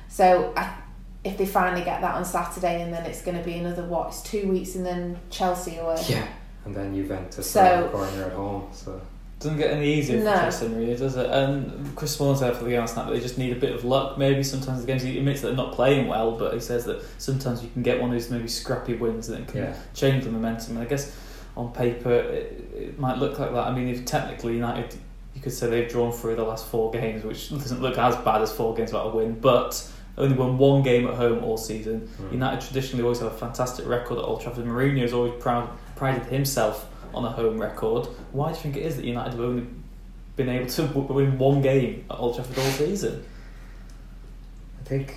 so 0.08 0.52
I, 0.56 0.76
if 1.24 1.38
they 1.38 1.46
finally 1.46 1.82
get 1.84 2.00
that 2.02 2.14
on 2.14 2.24
Saturday 2.24 2.82
and 2.82 2.92
then 2.92 3.04
it's 3.06 3.22
going 3.22 3.36
to 3.38 3.42
be 3.42 3.54
another 3.54 3.84
what 3.84 4.08
it's 4.08 4.22
two 4.22 4.48
weeks 4.50 4.74
and 4.74 4.84
then 4.84 5.18
Chelsea 5.30 5.76
away 5.78 5.96
Yeah, 6.08 6.26
and 6.64 6.74
then 6.76 6.94
Juventus 6.94 7.50
So- 7.50 7.62
around 7.62 7.82
the 7.84 7.88
corner 7.88 8.22
at 8.24 8.32
home. 8.32 8.68
So 8.72 9.00
Doesn't 9.40 9.56
get 9.58 9.70
any 9.72 9.94
easier 9.94 10.22
No. 10.22 10.32
for 10.34 10.40
Chelsea, 10.42 10.68
really, 10.68 10.94
does 10.96 11.16
it? 11.16 11.28
And 11.30 11.96
Chris 11.96 12.14
Smalling 12.16 12.36
said 12.38 12.56
for 12.56 12.64
the 12.64 12.70
game 12.70 12.80
last 12.80 12.96
night 12.96 13.06
that 13.06 13.12
they 13.14 13.20
just 13.20 13.38
need 13.38 13.56
a 13.56 13.58
bit 13.60 13.74
of 13.74 13.84
luck. 13.84 14.16
Maybe 14.18 14.42
sometimes 14.42 14.80
the 14.82 14.86
games 14.86 15.02
he 15.02 15.16
admits 15.18 15.40
that 15.40 15.48
they're 15.48 15.56
not 15.56 15.72
playing 15.72 16.06
well, 16.08 16.32
but 16.32 16.52
he 16.54 16.60
says 16.60 16.84
that 16.84 17.02
sometimes 17.18 17.62
you 17.62 17.70
can 17.70 17.82
get 17.82 18.00
one 18.00 18.10
of 18.10 18.14
those 18.20 18.30
maybe 18.30 18.46
scrappy 18.46 18.94
wins 18.94 19.26
that 19.28 19.48
can 19.48 19.62
Yeah. 19.62 19.74
change 19.94 20.24
the 20.24 20.30
momentum. 20.30 20.76
And 20.76 20.86
I 20.86 20.88
guess 20.88 21.10
on 21.56 21.72
paper 21.72 22.12
it, 22.12 22.70
it 22.74 22.98
might 22.98 23.18
look 23.18 23.38
like 23.38 23.52
that. 23.52 23.66
I 23.66 23.74
mean, 23.74 23.88
if 23.88 24.04
technically 24.04 24.54
United, 24.54 24.98
you 25.34 25.40
could 25.40 25.52
say 25.52 25.68
they've 25.68 25.88
drawn 25.88 26.12
through 26.12 26.36
the 26.36 26.44
last 26.44 26.66
four 26.66 26.90
games, 26.90 27.24
which 27.24 27.50
doesn't 27.50 27.80
look 27.80 27.98
as 27.98 28.16
bad 28.16 28.42
as 28.42 28.52
four 28.52 28.74
games 28.74 28.92
without 28.92 29.12
a 29.12 29.16
win, 29.16 29.38
but 29.40 29.90
only 30.16 30.36
won 30.36 30.58
one 30.58 30.82
game 30.82 31.06
at 31.06 31.14
home 31.14 31.42
all 31.42 31.56
season. 31.56 32.08
mm. 32.20 32.32
United 32.32 32.60
traditionally 32.60 33.02
always 33.02 33.18
have 33.18 33.32
a 33.32 33.36
fantastic 33.36 33.86
record 33.86 34.18
at 34.18 34.24
Old 34.24 34.40
Trafford. 34.40 34.64
Mourinho 34.64 35.00
has 35.02 35.12
always 35.12 35.40
proud, 35.40 35.68
prided 35.96 36.24
himself 36.26 36.88
on 37.12 37.24
a 37.24 37.30
home 37.30 37.60
record. 37.60 38.06
Why 38.32 38.50
do 38.50 38.56
you 38.56 38.62
think 38.62 38.76
it 38.76 38.82
is 38.82 38.96
that 38.96 39.04
United 39.04 39.32
have 39.32 39.40
only 39.40 39.66
been 40.36 40.48
able 40.48 40.68
to 40.68 40.84
win 40.86 41.38
one 41.38 41.62
game 41.62 42.04
at 42.10 42.18
Old 42.18 42.36
Trafford 42.36 42.58
all 42.58 42.70
season? 42.70 43.24
I 44.80 44.84
think 44.84 45.16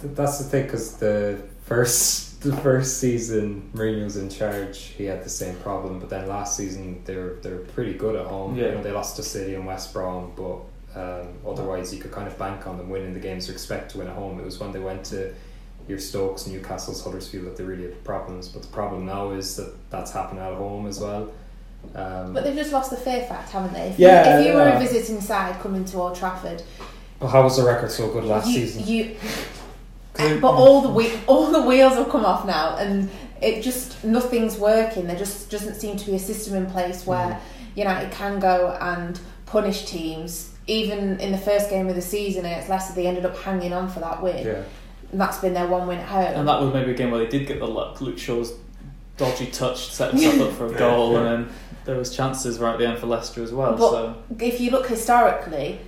th- 0.00 0.14
that's 0.14 0.38
the 0.38 0.44
thing 0.44 0.64
because 0.64 0.96
the 0.96 1.42
first 1.64 2.25
the 2.40 2.56
first 2.58 2.98
season 2.98 3.70
Mourinho 3.74 4.04
was 4.04 4.16
in 4.16 4.28
charge, 4.28 4.78
he 4.96 5.04
had 5.04 5.24
the 5.24 5.30
same 5.30 5.56
problem. 5.56 5.98
But 5.98 6.10
then 6.10 6.28
last 6.28 6.56
season 6.56 7.02
they're 7.04 7.34
they 7.34 7.50
were 7.50 7.58
pretty 7.58 7.94
good 7.94 8.16
at 8.16 8.26
home. 8.26 8.56
Yeah. 8.56 8.66
You 8.66 8.72
know, 8.72 8.82
they 8.82 8.92
lost 8.92 9.16
to 9.16 9.22
City 9.22 9.54
and 9.54 9.66
West 9.66 9.92
Brom, 9.92 10.32
but 10.36 10.60
um, 11.00 11.28
otherwise 11.46 11.94
you 11.94 12.00
could 12.00 12.12
kind 12.12 12.26
of 12.26 12.38
bank 12.38 12.66
on 12.66 12.78
them 12.78 12.88
winning 12.88 13.14
the 13.14 13.20
games 13.20 13.48
or 13.48 13.52
expect 13.52 13.92
to 13.92 13.98
win 13.98 14.06
at 14.06 14.14
home. 14.14 14.38
It 14.40 14.44
was 14.44 14.58
when 14.58 14.72
they 14.72 14.80
went 14.80 15.04
to 15.06 15.34
your 15.88 15.98
Stokes, 15.98 16.46
Newcastle's, 16.46 17.04
Huddersfield 17.04 17.46
that 17.46 17.56
they 17.56 17.64
really 17.64 17.84
had 17.84 18.02
problems. 18.04 18.48
But 18.48 18.62
the 18.62 18.68
problem 18.68 19.06
now 19.06 19.30
is 19.30 19.56
that 19.56 19.74
that's 19.90 20.12
happening 20.12 20.42
at 20.42 20.54
home 20.54 20.86
as 20.86 20.98
well. 20.98 21.32
Um, 21.94 22.32
but 22.32 22.42
they've 22.42 22.56
just 22.56 22.72
lost 22.72 22.90
the 22.90 22.96
fear 22.96 23.22
fact 23.22 23.50
haven't 23.50 23.72
they 23.72 23.90
if, 23.90 23.98
Yeah, 23.98 24.38
you, 24.38 24.40
if 24.40 24.46
you 24.48 24.54
were 24.54 24.66
yeah. 24.66 24.76
a 24.76 24.80
visiting 24.80 25.20
side 25.20 25.60
coming 25.60 25.84
to 25.84 25.98
Old 25.98 26.16
Trafford 26.16 26.62
but 27.18 27.28
how 27.28 27.42
was 27.44 27.56
the 27.56 27.64
record 27.64 27.90
so 27.90 28.10
good 28.10 28.24
last 28.24 28.48
you, 28.48 28.66
season? 28.66 28.86
you 28.86 29.16
but 30.16 30.44
all 30.50 30.80
the 30.82 30.88
whe- 30.90 31.18
all 31.26 31.46
the 31.50 31.62
wheels 31.62 31.94
have 31.94 32.08
come 32.08 32.24
off 32.24 32.46
now, 32.46 32.76
and 32.76 33.08
it 33.42 33.62
just 33.62 34.02
nothing's 34.04 34.56
working. 34.56 35.06
There 35.06 35.16
just 35.16 35.50
doesn't 35.50 35.74
seem 35.76 35.96
to 35.98 36.06
be 36.06 36.14
a 36.16 36.18
system 36.18 36.54
in 36.56 36.66
place 36.66 37.06
where 37.06 37.26
Mm-hmm. 37.26 37.78
United 37.80 38.10
can 38.10 38.40
go 38.40 38.74
and 38.80 39.20
punish 39.44 39.84
teams. 39.84 40.50
Even 40.66 41.20
in 41.20 41.30
the 41.30 41.36
first 41.38 41.68
game 41.68 41.88
of 41.90 41.94
the 41.94 42.00
season 42.00 42.46
against 42.46 42.70
Leicester, 42.70 42.94
they 42.94 43.06
ended 43.06 43.26
up 43.26 43.36
hanging 43.36 43.74
on 43.74 43.88
for 43.90 44.00
that 44.00 44.22
win. 44.22 44.46
yeah. 44.46 44.62
And 45.12 45.20
that's 45.20 45.38
been 45.38 45.52
their 45.52 45.66
one 45.68 45.86
win 45.86 45.98
at 45.98 46.06
home. 46.08 46.24
And 46.40 46.48
that 46.48 46.58
was 46.60 46.72
maybe 46.72 46.92
a 46.92 46.94
game 46.94 47.10
where 47.10 47.20
they 47.20 47.28
did 47.28 47.46
get 47.46 47.58
the 47.58 47.66
luck. 47.66 48.00
Luke 48.00 48.16
Shaw's 48.18 48.54
dodgy 49.18 49.46
touch 49.48 49.88
set 49.92 50.10
himself 50.14 50.40
up 50.50 50.56
for 50.56 50.66
a 50.74 50.78
goal, 50.78 51.18
and 51.18 51.26
then 51.48 51.54
there 51.84 51.96
was 51.96 52.16
chances 52.16 52.58
right 52.58 52.72
at 52.72 52.78
the 52.78 52.86
end 52.88 52.98
for 52.98 53.06
Leicester 53.06 53.42
as 53.42 53.52
well. 53.52 53.76
But- 53.76 53.90
so 53.90 54.16
if 54.40 54.58
you 54.58 54.70
look 54.70 54.86
historically, 54.86 55.78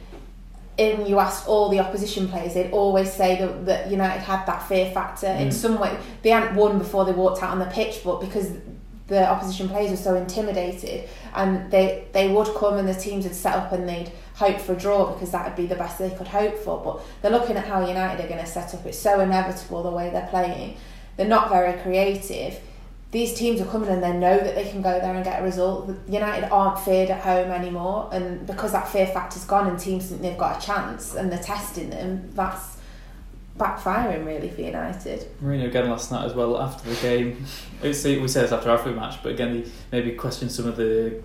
and 0.78 1.08
you 1.08 1.18
asked 1.18 1.48
all 1.48 1.68
the 1.68 1.80
opposition 1.80 2.28
players, 2.28 2.54
they'd 2.54 2.70
always 2.70 3.12
say 3.12 3.38
that, 3.40 3.66
that 3.66 3.90
United 3.90 4.20
had 4.20 4.46
that 4.46 4.62
fear 4.68 4.90
factor 4.92 5.26
in 5.26 5.48
Mm. 5.48 5.52
some 5.52 5.78
way. 5.80 5.96
They 6.22 6.30
hadn't 6.30 6.54
won 6.54 6.78
before 6.78 7.04
they 7.04 7.12
walked 7.12 7.42
out 7.42 7.50
on 7.50 7.58
the 7.58 7.64
pitch, 7.66 8.02
but 8.04 8.20
because 8.20 8.50
the 9.08 9.26
opposition 9.28 9.68
players 9.68 9.90
were 9.90 9.96
so 9.96 10.14
intimidated, 10.14 11.08
and 11.34 11.70
they 11.70 12.04
they 12.12 12.28
would 12.28 12.48
come 12.54 12.76
and 12.78 12.86
the 12.88 12.94
teams 12.94 13.24
would 13.24 13.34
set 13.34 13.54
up 13.54 13.72
and 13.72 13.88
they'd 13.88 14.12
hope 14.34 14.60
for 14.60 14.74
a 14.74 14.76
draw 14.76 15.06
because 15.12 15.30
that 15.32 15.44
would 15.46 15.56
be 15.56 15.66
the 15.66 15.74
best 15.74 15.98
they 15.98 16.10
could 16.10 16.28
hope 16.28 16.56
for. 16.58 16.78
But 16.84 17.00
they're 17.22 17.32
looking 17.38 17.56
at 17.56 17.66
how 17.66 17.80
United 17.86 18.22
are 18.24 18.28
going 18.28 18.40
to 18.40 18.46
set 18.46 18.72
up. 18.74 18.84
It's 18.86 18.98
so 18.98 19.20
inevitable 19.20 19.82
the 19.82 19.90
way 19.90 20.10
they're 20.10 20.28
playing. 20.30 20.76
They're 21.16 21.26
not 21.26 21.48
very 21.48 21.72
creative. 21.80 22.60
These 23.10 23.34
teams 23.34 23.60
are 23.60 23.64
coming 23.64 23.88
and 23.88 24.02
they 24.02 24.12
know 24.12 24.36
that 24.36 24.54
they 24.54 24.68
can 24.68 24.82
go 24.82 25.00
there 25.00 25.14
and 25.14 25.24
get 25.24 25.40
a 25.40 25.44
result. 25.44 25.90
United 26.08 26.52
aren't 26.52 26.78
feared 26.78 27.08
at 27.08 27.22
home 27.22 27.50
anymore, 27.50 28.10
and 28.12 28.46
because 28.46 28.72
that 28.72 28.86
fear 28.86 29.06
factor's 29.06 29.44
gone 29.44 29.66
and 29.66 29.78
teams 29.78 30.08
think 30.08 30.20
they've 30.20 30.36
got 30.36 30.62
a 30.62 30.66
chance 30.66 31.14
and 31.14 31.32
they're 31.32 31.42
testing 31.42 31.88
them, 31.88 32.30
that's 32.34 32.76
backfiring 33.56 34.26
really 34.26 34.50
for 34.50 34.60
United. 34.60 35.26
Mourinho 35.42 35.66
again 35.66 35.88
last 35.88 36.12
night 36.12 36.26
as 36.26 36.34
well 36.34 36.60
after 36.60 36.88
the 36.88 37.00
game. 37.00 37.44
We 37.82 37.92
said 37.92 38.20
this 38.22 38.52
after 38.52 38.70
every 38.70 38.92
match, 38.92 39.22
but 39.22 39.32
again 39.32 39.54
he 39.54 39.72
maybe 39.92 40.12
questioned 40.12 40.52
some 40.52 40.66
of 40.66 40.76
the 40.76 41.22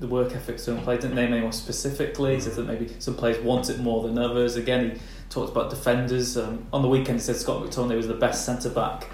the 0.00 0.08
work 0.08 0.34
ethic 0.34 0.58
some 0.58 0.80
players. 0.80 1.02
Didn't 1.02 1.16
name 1.16 1.32
anyone 1.32 1.52
specifically. 1.52 2.34
He 2.34 2.40
said 2.40 2.54
that 2.54 2.66
maybe 2.66 2.92
some 2.98 3.14
players 3.14 3.38
want 3.42 3.70
it 3.70 3.78
more 3.78 4.02
than 4.02 4.18
others. 4.18 4.56
Again, 4.56 4.90
he 4.90 5.00
talked 5.30 5.52
about 5.52 5.70
defenders. 5.70 6.36
Um, 6.36 6.66
on 6.72 6.82
the 6.82 6.88
weekend, 6.88 7.20
he 7.20 7.24
said 7.24 7.36
Scott 7.36 7.62
McTominay 7.62 7.96
was 7.96 8.08
the 8.08 8.14
best 8.14 8.44
centre 8.44 8.70
back 8.70 9.08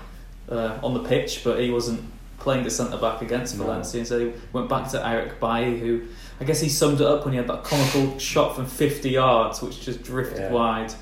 uh, 0.50 0.78
on 0.82 0.94
the 0.94 1.02
pitch, 1.04 1.42
but 1.44 1.60
he 1.60 1.70
wasn't 1.70 2.02
playing 2.38 2.64
the 2.64 2.70
centre 2.70 2.96
back 2.96 3.20
against 3.22 3.56
No. 3.58 3.64
Valencia. 3.64 3.98
And 4.00 4.08
so 4.08 4.18
he 4.18 4.32
went 4.52 4.68
back 4.68 4.88
to 4.90 5.06
Eric 5.06 5.38
Bailly, 5.40 5.78
who 5.78 6.02
I 6.40 6.44
guess 6.44 6.60
he 6.60 6.68
summed 6.70 7.00
it 7.00 7.06
up 7.06 7.24
when 7.24 7.32
he 7.32 7.36
had 7.38 7.48
that 7.48 7.64
comical 7.64 8.18
shot 8.18 8.56
from 8.56 8.66
50 8.66 9.10
yards, 9.10 9.60
which 9.62 9.80
just 9.82 10.02
drifted 10.02 10.38
Yeah. 10.40 10.50
wide. 10.52 10.92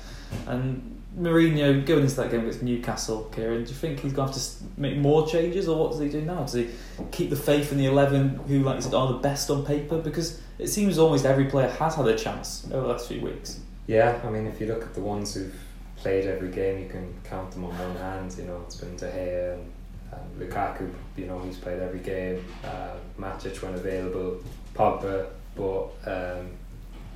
And 0.47 0.97
Mourinho 1.19 1.85
going 1.85 2.03
into 2.03 2.15
that 2.17 2.29
game 2.29 2.41
against 2.41 2.61
Newcastle, 2.61 3.29
Kieran, 3.33 3.63
do 3.63 3.69
you 3.69 3.75
think 3.75 3.99
he's 4.01 4.13
going 4.13 4.29
to 4.31 4.33
have 4.35 4.43
to 4.43 4.63
make 4.77 4.97
more 4.97 5.25
changes, 5.27 5.67
or 5.67 5.77
what 5.77 5.91
does 5.91 5.99
he 6.01 6.09
do 6.09 6.21
now? 6.21 6.41
Does 6.41 6.53
he 6.53 6.69
keep 7.11 7.29
the 7.29 7.35
faith 7.35 7.71
in 7.71 7.77
the 7.77 7.85
eleven 7.87 8.39
who, 8.47 8.59
like 8.59 8.75
you 8.75 8.81
said, 8.81 8.93
are 8.93 9.07
the 9.07 9.19
best 9.19 9.49
on 9.49 9.65
paper? 9.65 9.97
Because 9.97 10.39
it 10.59 10.67
seems 10.67 10.97
almost 10.99 11.25
every 11.25 11.45
player 11.45 11.69
has 11.69 11.95
had 11.95 12.07
a 12.07 12.17
chance 12.17 12.67
over 12.71 12.81
the 12.81 12.87
last 12.93 13.07
few 13.07 13.21
weeks. 13.21 13.59
Yeah, 13.87 14.19
I 14.25 14.29
mean, 14.29 14.45
if 14.45 14.61
you 14.61 14.67
look 14.67 14.83
at 14.83 14.93
the 14.93 15.01
ones 15.01 15.33
who've 15.33 15.53
played 16.01 16.25
every 16.25 16.49
game, 16.49 16.81
you 16.83 16.89
can 16.89 17.13
count 17.23 17.51
them 17.51 17.65
on 17.65 17.77
one 17.77 17.95
hand. 17.97 18.35
You 18.37 18.45
know, 18.45 18.61
it's 18.65 18.75
been 18.75 18.95
De 18.95 19.05
Gea 19.05 19.53
and, 19.53 19.71
and 20.11 20.41
Lukaku. 20.41 20.89
You 21.17 21.27
know, 21.27 21.39
he's 21.39 21.57
played 21.57 21.79
every 21.79 21.99
game. 21.99 22.43
Uh, 22.63 22.95
Matic 23.19 23.61
when 23.61 23.73
available, 23.73 24.41
Pogba. 24.73 25.27
But 25.55 25.83
um, 26.05 26.51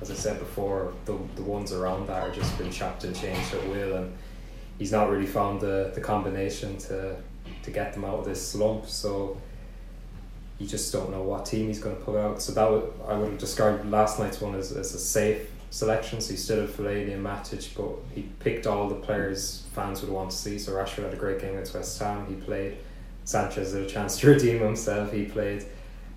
as 0.00 0.10
I 0.10 0.14
said 0.14 0.38
before, 0.38 0.92
the 1.06 1.18
the 1.36 1.42
ones 1.42 1.72
around 1.72 2.08
that 2.08 2.22
are 2.22 2.30
just 2.32 2.56
been 2.58 2.70
chopped 2.70 3.04
and 3.04 3.16
changed 3.16 3.54
at 3.54 3.66
will, 3.68 3.96
and 3.96 4.12
he's 4.78 4.92
not 4.92 5.10
really 5.10 5.26
found 5.26 5.60
the, 5.60 5.92
the 5.94 6.00
combination 6.00 6.76
to 6.78 7.16
to 7.62 7.70
get 7.70 7.94
them 7.94 8.04
out 8.04 8.18
of 8.20 8.24
this 8.24 8.46
slump. 8.46 8.86
So 8.86 9.40
you 10.58 10.66
just 10.66 10.92
don't 10.92 11.10
know 11.10 11.22
what 11.22 11.46
team 11.46 11.68
he's 11.68 11.80
going 11.80 11.96
to 11.96 12.02
put 12.02 12.16
out. 12.16 12.40
So 12.40 12.52
that 12.52 12.70
would, 12.70 12.92
I 13.08 13.14
would 13.14 13.30
have 13.30 13.38
described 13.38 13.90
last 13.90 14.20
night's 14.20 14.40
one 14.40 14.54
as, 14.54 14.70
as 14.70 14.94
a 14.94 14.98
safe 14.98 15.50
selection. 15.74 16.20
So 16.20 16.30
he 16.32 16.36
still 16.36 16.60
had 16.62 16.70
Fellaini 16.70 17.14
and 17.14 17.24
Matic, 17.24 17.68
but 17.76 17.90
he 18.14 18.22
picked 18.40 18.66
all 18.66 18.88
the 18.88 18.94
players 18.94 19.64
fans 19.74 20.00
would 20.02 20.10
want 20.10 20.30
to 20.30 20.36
see. 20.36 20.58
So 20.58 20.72
Rashford 20.72 21.04
had 21.04 21.12
a 21.14 21.16
great 21.16 21.40
game 21.40 21.50
against 21.54 21.74
West 21.74 21.98
Ham. 22.00 22.26
He 22.28 22.34
played. 22.34 22.76
Sanchez 23.24 23.72
had 23.72 23.82
a 23.82 23.88
chance 23.88 24.18
to 24.20 24.26
redeem 24.32 24.60
himself. 24.60 25.12
He 25.12 25.24
played. 25.24 25.64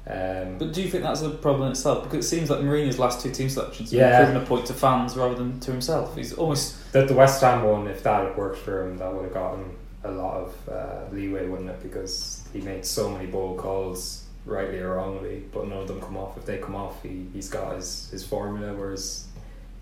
Um, 0.09 0.57
But 0.57 0.73
do 0.73 0.81
you 0.81 0.89
think 0.89 1.03
that's 1.03 1.21
a 1.21 1.29
problem 1.29 1.63
in 1.67 1.71
itself? 1.71 2.03
Because 2.03 2.25
it 2.25 2.29
seems 2.29 2.49
like 2.49 2.59
Mourinho's 2.59 2.99
last 2.99 3.21
two 3.21 3.31
team 3.31 3.49
selections 3.49 3.91
have 3.91 3.99
Yeah. 3.99 4.23
proven 4.25 4.41
a 4.41 4.45
point 4.45 4.65
to 4.67 4.73
fans 4.73 5.17
rather 5.17 5.35
than 5.35 5.59
to 5.61 5.71
himself. 5.71 6.15
He's 6.15 6.33
almost 6.33 6.91
the, 6.93 7.05
the 7.05 7.13
West 7.13 7.41
Ham 7.41 7.63
one, 7.63 7.87
if 7.87 8.03
that 8.03 8.25
had 8.27 8.37
worked 8.37 8.59
for 8.59 8.85
him, 8.87 8.97
that 8.97 9.13
would 9.13 9.23
have 9.23 9.33
gotten 9.33 9.65
a 10.03 10.11
lot 10.11 10.35
of 10.37 10.69
uh, 10.69 11.13
leeway, 11.13 11.47
wouldn't 11.47 11.69
it? 11.69 11.81
Because 11.83 12.47
he 12.53 12.61
made 12.61 12.85
so 12.85 13.09
many 13.09 13.25
bold 13.25 13.57
calls, 13.57 14.23
rightly 14.45 14.79
or 14.79 14.95
wrongly, 14.95 15.43
but 15.51 15.67
none 15.67 15.79
of 15.79 15.87
them 15.89 15.99
come 15.99 16.15
off. 16.15 16.37
If 16.37 16.45
they 16.45 16.57
come 16.59 16.75
off, 16.75 17.01
he, 17.03 17.25
he's 17.33 17.49
got 17.49 17.75
his, 17.75 18.09
his 18.11 18.23
formula, 18.25 18.73
whereas 18.73 19.25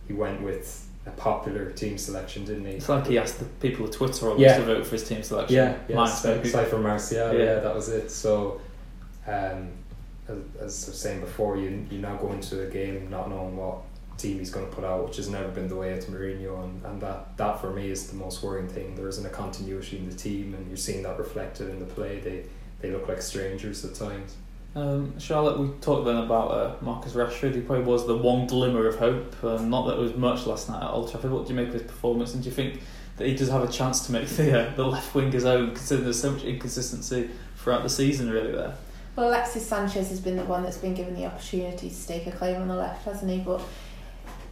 he 0.08 0.14
went 0.14 0.42
with 0.42 0.88
a 1.06 1.12
popular 1.12 1.72
team 1.72 1.98
selection, 1.98 2.46
didn't 2.46 2.66
he? 2.66 2.72
it's 2.74 2.90
like 2.90 3.06
he 3.08 3.18
asked 3.18 3.38
the 3.40 3.46
people 3.46 3.86
of 3.86 3.92
Twitter 3.92 4.26
almost 4.26 4.40
Yeah. 4.42 4.58
to 4.58 4.64
vote 4.64 4.86
for 4.86 4.94
his 4.94 5.08
team 5.08 5.22
selection. 5.24 5.56
Yeah, 5.56 5.78
yeah, 5.88 6.06
Cy- 6.06 6.42
Cypher 6.44 6.80
Martial, 6.80 7.32
Yeah. 7.34 7.44
yeah. 7.44 7.60
that 7.60 7.76
was 7.76 7.90
it. 7.90 8.10
So, 8.10 8.60
um, 9.28 9.70
as, 10.28 10.38
as 10.38 10.86
I 10.88 10.90
was 10.92 11.00
saying 11.00 11.22
before, 11.22 11.58
you 11.58 11.86
you 11.92 12.00
now 12.00 12.16
go 12.16 12.32
into 12.32 12.66
a 12.68 12.70
game 12.70 13.08
not 13.10 13.30
knowing 13.30 13.56
what 13.56 13.78
team 14.18 14.40
he's 14.40 14.50
going 14.50 14.66
to 14.68 14.72
put 14.74 14.84
out, 14.84 15.06
which 15.06 15.18
has 15.18 15.30
never 15.30 15.50
been 15.50 15.68
the 15.68 15.76
way 15.76 15.94
at 15.94 16.02
Mourinho, 16.04 16.64
and, 16.64 16.84
and 16.86 17.02
that 17.02 17.38
that 17.38 17.62
for 17.62 17.72
me 17.72 17.90
is 17.92 18.08
the 18.08 18.16
most 18.16 18.42
worrying 18.42 18.68
thing. 18.68 18.96
There 18.96 19.08
isn't 19.08 19.26
a 19.26 19.30
continuity 19.30 19.98
in 19.98 20.10
the 20.10 20.16
team, 20.16 20.56
and 20.56 20.68
you're 20.68 20.78
seeing 20.78 21.04
that 21.04 21.20
reflected 21.20 21.70
in 21.70 21.80
the 21.80 21.86
play. 21.86 22.20
They 22.20 22.46
they 22.82 22.90
look 22.92 23.08
like 23.08 23.22
strangers 23.22 23.86
at 23.86 23.94
times. 23.94 24.36
Um, 24.76 25.18
Charlotte, 25.20 25.58
we 25.58 25.70
talked 25.80 26.06
then 26.06 26.18
about 26.18 26.52
uh, 26.52 26.76
Marcus 26.82 27.14
Rashford. 27.14 27.56
He 27.56 27.62
probably 27.62 27.86
was 27.86 28.06
the 28.06 28.18
one 28.18 28.46
glimmer 28.46 28.88
of 28.88 28.98
hope. 28.98 29.42
Um, 29.42 29.70
not 29.70 29.88
that 29.88 29.94
it 29.94 30.00
was 30.00 30.16
much 30.16 30.46
last 30.46 30.70
night 30.70 30.84
at 30.84 30.90
Old 30.90 31.10
Trafford. 31.10 31.32
What 31.32 31.48
do 31.48 31.54
you 31.54 31.56
make 31.56 31.70
of 31.70 31.74
his 31.74 31.84
performance? 31.84 32.34
And 32.34 32.44
do 32.44 32.50
you 32.50 32.56
think 32.56 32.82
that 33.16 33.26
he 33.26 33.36
does 33.36 33.48
have 33.50 33.64
a 33.64 33.72
chance 33.72 34.06
to 34.08 34.12
make 34.12 34.28
the 34.30 34.68
uh, 34.68 34.76
the 34.76 34.86
left 34.86 35.16
wing 35.16 35.32
his 35.32 35.46
own, 35.46 35.70
considering 35.70 36.04
there's 36.04 36.22
so 36.22 36.32
much 36.32 36.44
inconsistency 36.44 37.30
throughout 37.56 37.84
the 37.84 37.90
season, 37.90 38.30
really? 38.30 38.52
There. 38.52 38.76
Well, 39.16 39.30
Alexis 39.30 39.66
Sanchez 39.66 40.10
has 40.10 40.20
been 40.20 40.36
the 40.36 40.44
one 40.44 40.64
that's 40.64 40.78
been 40.78 40.94
given 40.94 41.16
the 41.16 41.26
opportunity 41.26 41.88
to 41.88 41.96
stake 41.96 42.28
a 42.28 42.32
claim 42.32 42.62
on 42.62 42.68
the 42.68 42.76
left, 42.76 43.06
hasn't 43.06 43.32
he? 43.32 43.40
But 43.40 43.62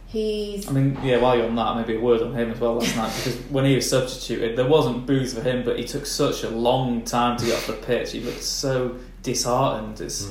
he's 0.06 0.66
I 0.66 0.72
mean, 0.72 0.98
yeah. 1.02 1.18
While 1.18 1.36
you're 1.36 1.48
on 1.48 1.56
that, 1.56 1.76
maybe 1.76 1.98
a 1.98 2.00
word 2.00 2.22
on 2.22 2.32
him 2.32 2.50
as 2.50 2.58
well 2.58 2.76
last 2.76 2.96
night 2.96 3.12
because 3.14 3.38
when 3.50 3.66
he 3.66 3.74
was 3.74 3.90
substituted, 3.90 4.56
there 4.56 4.66
wasn't 4.66 5.04
booze 5.04 5.34
for 5.34 5.42
him, 5.42 5.66
but 5.66 5.78
he 5.78 5.84
took 5.84 6.06
such 6.06 6.44
a 6.44 6.48
long 6.48 7.02
time 7.02 7.36
to 7.36 7.44
get 7.44 7.56
off 7.56 7.66
the 7.66 7.74
pitch. 7.74 8.12
He 8.12 8.20
looked 8.20 8.42
so 8.42 8.96
disheartened. 9.24 10.00
It's 10.00 10.30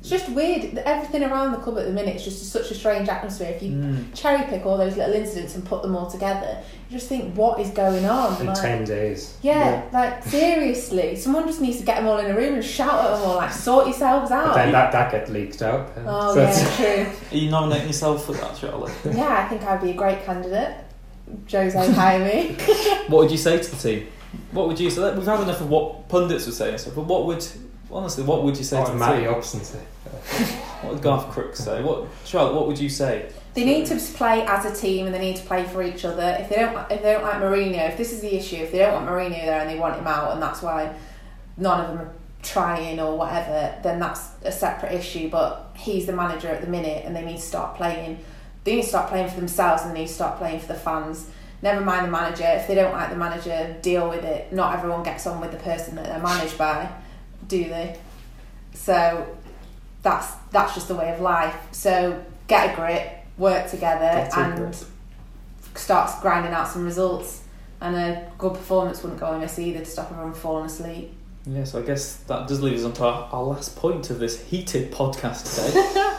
it's 0.00 0.10
just 0.10 0.28
weird. 0.28 0.78
Everything 0.78 1.24
around 1.24 1.50
the 1.50 1.58
club 1.58 1.76
at 1.78 1.86
the 1.86 1.90
minute 1.92 2.14
is 2.16 2.24
just 2.24 2.52
such 2.52 2.70
a 2.70 2.74
strange 2.74 3.08
atmosphere. 3.08 3.48
If 3.56 3.62
you 3.64 3.72
Mm. 3.72 4.14
cherry 4.14 4.44
pick 4.44 4.64
all 4.64 4.76
those 4.76 4.96
little 4.96 5.12
incidents 5.12 5.56
and 5.56 5.64
put 5.64 5.82
them 5.82 5.96
all 5.96 6.08
together, 6.08 6.58
you 6.88 6.96
just 6.98 7.08
think, 7.08 7.34
what 7.36 7.58
is 7.58 7.70
going 7.70 8.04
on? 8.04 8.40
In 8.40 8.46
Like- 8.46 8.60
ten 8.60 8.84
days. 8.84 9.34
yeah, 9.42 9.82
like 9.92 10.22
seriously, 10.24 11.16
someone 11.16 11.48
just 11.48 11.60
needs 11.60 11.78
to 11.78 11.82
get 11.84 11.96
them 11.96 12.06
all 12.06 12.18
in 12.18 12.30
a 12.30 12.34
room 12.36 12.54
and 12.54 12.64
shout 12.64 12.94
at 13.06 13.16
them 13.16 13.28
all, 13.28 13.36
like 13.38 13.50
sort 13.52 13.86
yourselves 13.86 14.30
But 14.30 14.44
out. 14.46 14.54
then 14.54 14.70
that 14.70 14.92
that 14.92 15.10
get 15.10 15.28
leaked 15.30 15.62
out. 15.62 15.92
then. 15.96 16.04
oh 16.06 16.32
So 16.34 16.42
yeah, 16.42 16.76
true. 16.76 17.06
Are 17.32 17.36
you 17.42 17.50
nominating 17.50 17.88
yourself 17.88 18.24
for 18.24 18.34
that, 18.34 18.56
Charlotte? 18.56 18.92
Yeah, 19.04 19.44
I 19.44 19.48
think 19.48 19.64
I'd 19.64 19.82
be 19.82 19.90
a 19.90 19.94
great 19.94 20.24
candidate. 20.24 20.74
Jose 21.50 21.92
hire 21.92 22.24
me. 22.24 22.56
What 23.08 23.22
would 23.22 23.30
you 23.32 23.36
say 23.36 23.58
to 23.58 23.70
the 23.70 23.76
team? 23.76 24.06
What 24.52 24.68
would 24.68 24.78
you 24.78 24.90
say? 24.90 25.12
We've 25.14 25.26
had 25.26 25.40
enough 25.40 25.60
of 25.60 25.68
what 25.70 26.08
pundits 26.08 26.46
were 26.46 26.52
saying 26.52 26.72
and 26.74 26.80
stuff, 26.80 26.94
but 26.94 27.06
what 27.06 27.26
would, 27.26 27.44
honestly, 27.90 28.24
what 28.24 28.42
would 28.44 28.56
you 28.56 28.64
say 28.64 28.78
Oh, 28.80 28.84
to 28.86 28.92
the 28.92 28.98
Matty 28.98 29.22
team? 29.24 29.34
Upson 29.34 29.60
say. 29.64 29.78
What 30.82 30.94
would 30.94 31.02
Garth 31.02 31.30
Crooks 31.30 31.58
say? 31.60 31.82
What, 31.82 32.06
Charlotte, 32.24 32.54
what 32.54 32.66
would 32.66 32.78
you 32.78 32.88
say? 32.88 33.30
They 33.54 33.64
need 33.64 33.86
to 33.86 33.96
play 33.96 34.44
as 34.46 34.64
a 34.64 34.74
team 34.74 35.06
and 35.06 35.14
they 35.14 35.18
need 35.20 35.36
to 35.36 35.42
play 35.44 35.64
for 35.64 35.82
each 35.82 36.04
other. 36.04 36.36
If 36.40 36.48
they 36.48 36.56
don't, 36.56 36.76
if 36.90 37.02
they 37.02 37.12
don't 37.12 37.22
like 37.24 37.36
Mourinho, 37.42 37.88
if 37.88 37.96
this 37.96 38.12
is 38.12 38.20
the 38.20 38.34
issue, 38.36 38.56
if 38.56 38.70
they 38.72 38.78
don't 38.78 38.94
want 38.94 39.08
Mourinho 39.08 39.44
there 39.44 39.60
and 39.60 39.68
they 39.68 39.78
want 39.78 39.96
him 39.96 40.06
out, 40.06 40.32
and 40.32 40.42
that's 40.42 40.62
why 40.62 40.94
none 41.56 41.80
of 41.80 41.88
them 41.88 42.06
are 42.06 42.12
trying 42.42 43.00
or 43.00 43.16
whatever, 43.18 43.74
then 43.82 43.98
that's 43.98 44.28
a 44.44 44.52
separate 44.52 44.92
issue. 44.92 45.28
But 45.28 45.72
he's 45.76 46.06
the 46.06 46.12
manager 46.12 46.48
at 46.48 46.60
the 46.60 46.68
minute, 46.68 47.04
and 47.04 47.16
they 47.16 47.24
need 47.24 47.36
to 47.36 47.42
start 47.42 47.76
playing. 47.76 48.20
They 48.64 48.76
need 48.76 48.82
to 48.82 48.88
start 48.88 49.08
playing 49.08 49.28
for 49.30 49.36
themselves, 49.36 49.82
and 49.82 49.94
they 49.94 50.00
need 50.00 50.08
to 50.08 50.12
start 50.14 50.38
playing 50.38 50.60
for 50.60 50.68
the 50.68 50.74
fans. 50.78 51.28
Never 51.60 51.80
mind 51.84 52.06
the 52.06 52.10
manager. 52.12 52.44
If 52.46 52.68
they 52.68 52.76
don't 52.76 52.92
like 52.92 53.10
the 53.10 53.16
manager, 53.16 53.76
deal 53.82 54.08
with 54.08 54.24
it. 54.24 54.52
Not 54.52 54.76
everyone 54.78 55.02
gets 55.02 55.26
on 55.26 55.40
with 55.40 55.50
the 55.50 55.56
person 55.58 55.96
that 55.96 56.04
they're 56.04 56.22
managed 56.22 56.56
by, 56.56 56.88
do 57.48 57.64
they? 57.64 57.98
So 58.74 59.36
that's 60.02 60.34
that's 60.52 60.74
just 60.74 60.88
the 60.88 60.94
way 60.94 61.12
of 61.12 61.20
life. 61.20 61.56
So 61.72 62.24
get 62.46 62.72
a 62.72 62.76
grip, 62.76 63.12
work 63.36 63.70
together, 63.70 64.28
Get 64.28 64.36
and 64.36 64.86
start 65.74 66.10
grinding 66.22 66.52
out 66.52 66.68
some 66.68 66.84
results. 66.84 67.42
And 67.80 67.94
a 67.94 68.32
good 68.38 68.54
performance 68.54 69.02
wouldn't 69.02 69.20
go 69.20 69.26
amiss 69.26 69.58
either 69.58 69.80
to 69.80 69.84
stop 69.84 70.10
everyone 70.10 70.34
falling 70.34 70.66
asleep. 70.66 71.14
Yeah, 71.46 71.64
so 71.64 71.78
I 71.78 71.82
guess 71.82 72.16
that 72.24 72.48
does 72.48 72.60
leave 72.60 72.78
us 72.78 72.84
on 72.84 72.92
to 72.94 73.04
our, 73.04 73.28
our 73.32 73.42
last 73.42 73.76
point 73.76 74.10
of 74.10 74.18
this 74.18 74.42
heated 74.44 74.92
podcast 74.92 75.54
today. 75.54 76.14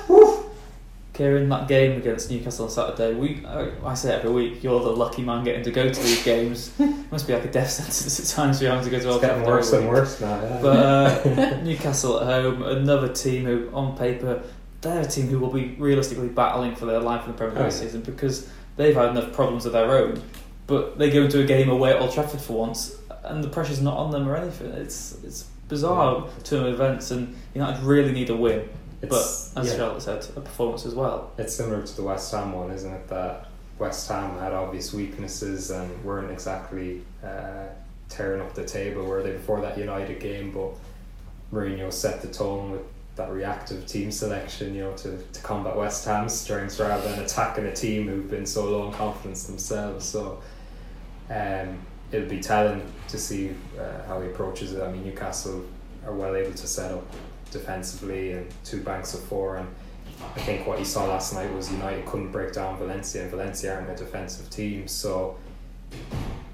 Kieran, 1.20 1.50
that 1.50 1.68
game 1.68 1.98
against 1.98 2.32
Newcastle 2.32 2.64
on 2.64 2.72
Saturday, 2.72 3.14
we 3.14 3.46
I, 3.46 3.94
say 3.94 4.16
every 4.16 4.32
week, 4.32 4.64
you're 4.64 4.80
the 4.80 4.92
lucky 4.92 5.22
man 5.22 5.44
getting 5.44 5.64
to 5.64 5.72
go 5.72 5.92
to 5.92 6.02
these 6.02 6.24
games. 6.24 6.72
Must 7.12 7.28
be 7.28 7.34
like 7.34 7.44
a 7.44 7.52
death 7.52 7.70
sentence 7.72 8.22
at 8.22 8.38
times 8.38 8.60
for 8.60 8.64
you 8.64 8.70
having 8.70 8.86
to 8.86 8.90
go 8.90 9.00
to 9.02 9.10
Old 9.10 9.22
getting 9.22 9.44
worse 9.44 9.74
and 9.74 9.90
worse 9.90 10.22
now. 10.22 10.42
Yeah. 10.42 10.60
But 10.62 10.78
uh, 10.78 11.62
Newcastle 11.64 12.22
at 12.22 12.42
home, 12.42 12.64
another 12.64 13.12
team 13.14 13.44
who, 13.44 13.70
on 13.74 13.98
paper, 13.98 14.42
they're 14.80 15.02
a 15.02 15.06
team 15.06 15.28
who 15.28 15.40
will 15.40 15.52
be 15.52 15.76
realistically 15.78 16.30
battling 16.30 16.76
for 16.76 16.86
their 16.86 17.02
life 17.02 17.26
in 17.26 17.34
the 17.34 17.38
Premier 17.38 17.56
League 17.56 17.62
Oh, 17.64 17.66
yeah. 17.66 17.70
season 17.70 18.00
because 18.00 18.50
they've 18.78 18.96
had 18.96 19.10
enough 19.10 19.34
problems 19.34 19.66
of 19.66 19.74
their 19.74 19.92
own. 19.92 20.24
But 20.68 20.98
they 21.00 21.10
go 21.10 21.24
into 21.24 21.42
a 21.42 21.46
game 21.46 21.70
away 21.70 21.90
at 21.90 22.02
Old 22.02 22.14
Trafford 22.14 22.40
for 22.40 22.54
once, 22.54 22.98
and 23.26 23.44
the 23.44 23.50
pressure's 23.50 23.82
not 23.82 23.98
on 23.98 24.12
them 24.12 24.26
or 24.26 24.38
anything. 24.38 24.72
It's 24.72 25.22
it's 25.26 25.44
bizarre 25.68 26.30
turn 26.46 26.66
of 26.66 26.74
events, 26.76 27.12
and 27.12 27.36
United 27.54 27.84
really 27.84 28.14
need 28.14 28.30
a 28.30 28.38
win 28.38 28.70
It's, 29.02 29.52
but 29.54 29.62
as 29.62 29.72
yeah. 29.72 29.78
Charlotte 29.78 30.02
said, 30.02 30.26
a 30.36 30.42
performance 30.42 30.86
as 30.86 30.94
well. 30.94 31.32
It's 31.38 31.56
similar 31.56 31.82
to 31.86 31.96
the 31.96 32.04
West 32.04 32.32
Ham 32.34 32.54
one, 32.54 32.72
isn't 32.72 32.92
it? 32.92 33.08
That 33.08 33.48
West 33.78 34.10
Ham 34.10 34.38
had 34.40 34.52
obvious 34.54 34.94
weaknesses 34.94 35.72
and 35.72 36.04
weren't 36.04 36.32
exactly 36.32 37.02
uh, 37.24 37.68
tearing 38.10 38.42
up 38.42 38.54
the 38.54 38.66
table, 38.66 39.06
were 39.06 39.24
they, 39.24 39.32
before 39.32 39.62
that 39.62 39.78
United 39.78 40.20
game? 40.20 40.52
But 40.52 40.72
Mourinho 41.54 41.92
set 41.94 42.22
the 42.22 42.28
tone 42.28 42.72
with 42.72 42.82
that 43.16 43.32
reactive 43.32 43.86
team 43.86 44.12
selection, 44.12 44.74
you 44.74 44.82
know, 44.82 44.94
to, 44.98 45.18
to 45.18 45.42
combat 45.42 45.76
West 45.76 46.06
Ham's 46.06 46.34
strengths 46.34 46.80
rather 46.80 47.10
than 47.10 47.20
attacking 47.20 47.66
a 47.66 47.76
team 47.76 48.08
who've 48.08 48.30
been 48.30 48.46
so 48.46 48.70
low 48.70 48.88
in 48.88 48.94
confidence 48.94 49.44
themselves. 49.44 50.06
So 50.06 50.42
um, 51.30 51.80
it'll 52.12 52.30
be 52.30 52.40
telling 52.40 52.82
to 53.10 53.18
see 53.18 53.52
uh, 53.80 54.08
how 54.08 54.22
he 54.22 54.28
approaches 54.28 54.74
it. 54.74 54.82
I 54.82 54.92
mean, 54.92 55.04
Newcastle 55.06 55.66
are 56.06 56.14
well 56.14 56.36
able 56.36 56.54
to 56.54 56.68
set 56.68 56.92
up 56.92 57.06
defensively 57.52 58.34
and 58.34 58.48
two 58.64 58.82
banks 58.82 59.14
of 59.14 59.22
four 59.24 59.58
and 59.58 59.68
I 60.36 60.40
think 60.42 60.68
what 60.68 60.80
you 60.80 60.86
saw 60.86 61.06
last 61.06 61.34
night 61.34 61.52
was 61.54 61.72
United 61.72 62.06
couldn't 62.06 62.32
break 62.32 62.52
down 62.54 62.78
Valencia, 62.78 63.22
and 63.22 63.32
Valencia 63.32 63.74
aren't 63.76 63.90
a 63.90 63.96
defensive 63.96 64.50
team. 64.50 64.86
So, 64.88 65.38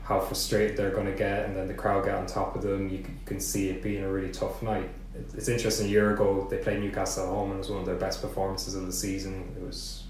how 0.03 0.19
frustrated 0.19 0.77
they're 0.77 0.91
going 0.91 1.07
to 1.07 1.13
get, 1.17 1.45
and 1.45 1.55
then 1.55 1.67
the 1.67 1.73
crowd 1.73 2.05
get 2.05 2.13
on 2.15 2.27
top 2.27 2.55
of 2.55 2.61
them. 2.61 2.89
You, 2.89 2.99
you 2.99 3.05
can 3.25 3.39
see 3.39 3.69
it 3.69 3.81
being 3.81 4.03
a 4.03 4.11
really 4.11 4.31
tough 4.31 4.61
night. 4.61 4.89
It's 5.33 5.47
interesting. 5.47 5.87
A 5.87 5.89
year 5.89 6.13
ago, 6.13 6.47
they 6.49 6.57
played 6.57 6.79
Newcastle 6.79 7.23
at 7.23 7.29
home, 7.29 7.49
and 7.51 7.55
it 7.55 7.59
was 7.59 7.69
one 7.71 7.79
of 7.79 7.85
their 7.87 7.95
best 7.95 8.21
performances 8.21 8.75
of 8.75 8.85
the 8.85 8.93
season. 8.93 9.55
It 9.59 9.65
was 9.65 10.03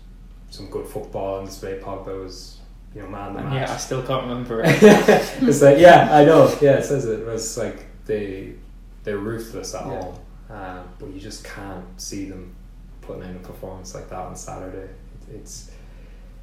some 0.50 0.70
good 0.70 0.86
football 0.88 1.40
on 1.40 1.46
display. 1.46 1.80
Pogba 1.80 2.24
was, 2.24 2.60
you 2.94 3.02
know, 3.04 3.08
man 3.08 3.34
the 3.34 3.40
And 3.40 3.50
match 3.52 3.70
yeah, 3.70 3.74
I 3.74 3.78
still 3.78 4.04
can't 4.04 4.24
remember 4.24 4.62
it. 4.64 4.68
it's 4.84 5.62
like 5.62 5.78
yeah, 5.80 6.10
I 6.12 6.26
know. 6.26 6.54
Yeah, 6.62 6.74
it 6.78 6.84
says 6.86 7.06
it. 7.06 7.22
It 7.22 7.26
was 7.26 7.58
like 7.58 7.86
they 8.06 8.56
they're 9.04 9.18
ruthless 9.18 9.74
at 9.76 9.86
Yeah. 9.86 10.02
home, 10.02 10.20
uh, 10.50 10.84
but 11.00 11.10
you 11.12 11.20
just 11.20 11.44
can't 11.44 11.86
see 12.00 12.26
them 12.30 12.56
putting 13.02 13.24
in 13.24 13.36
a 13.36 13.40
performance 13.40 13.94
like 13.94 14.10
that 14.10 14.20
on 14.20 14.36
Saturday. 14.36 14.90
It, 15.30 15.36
it's 15.36 15.72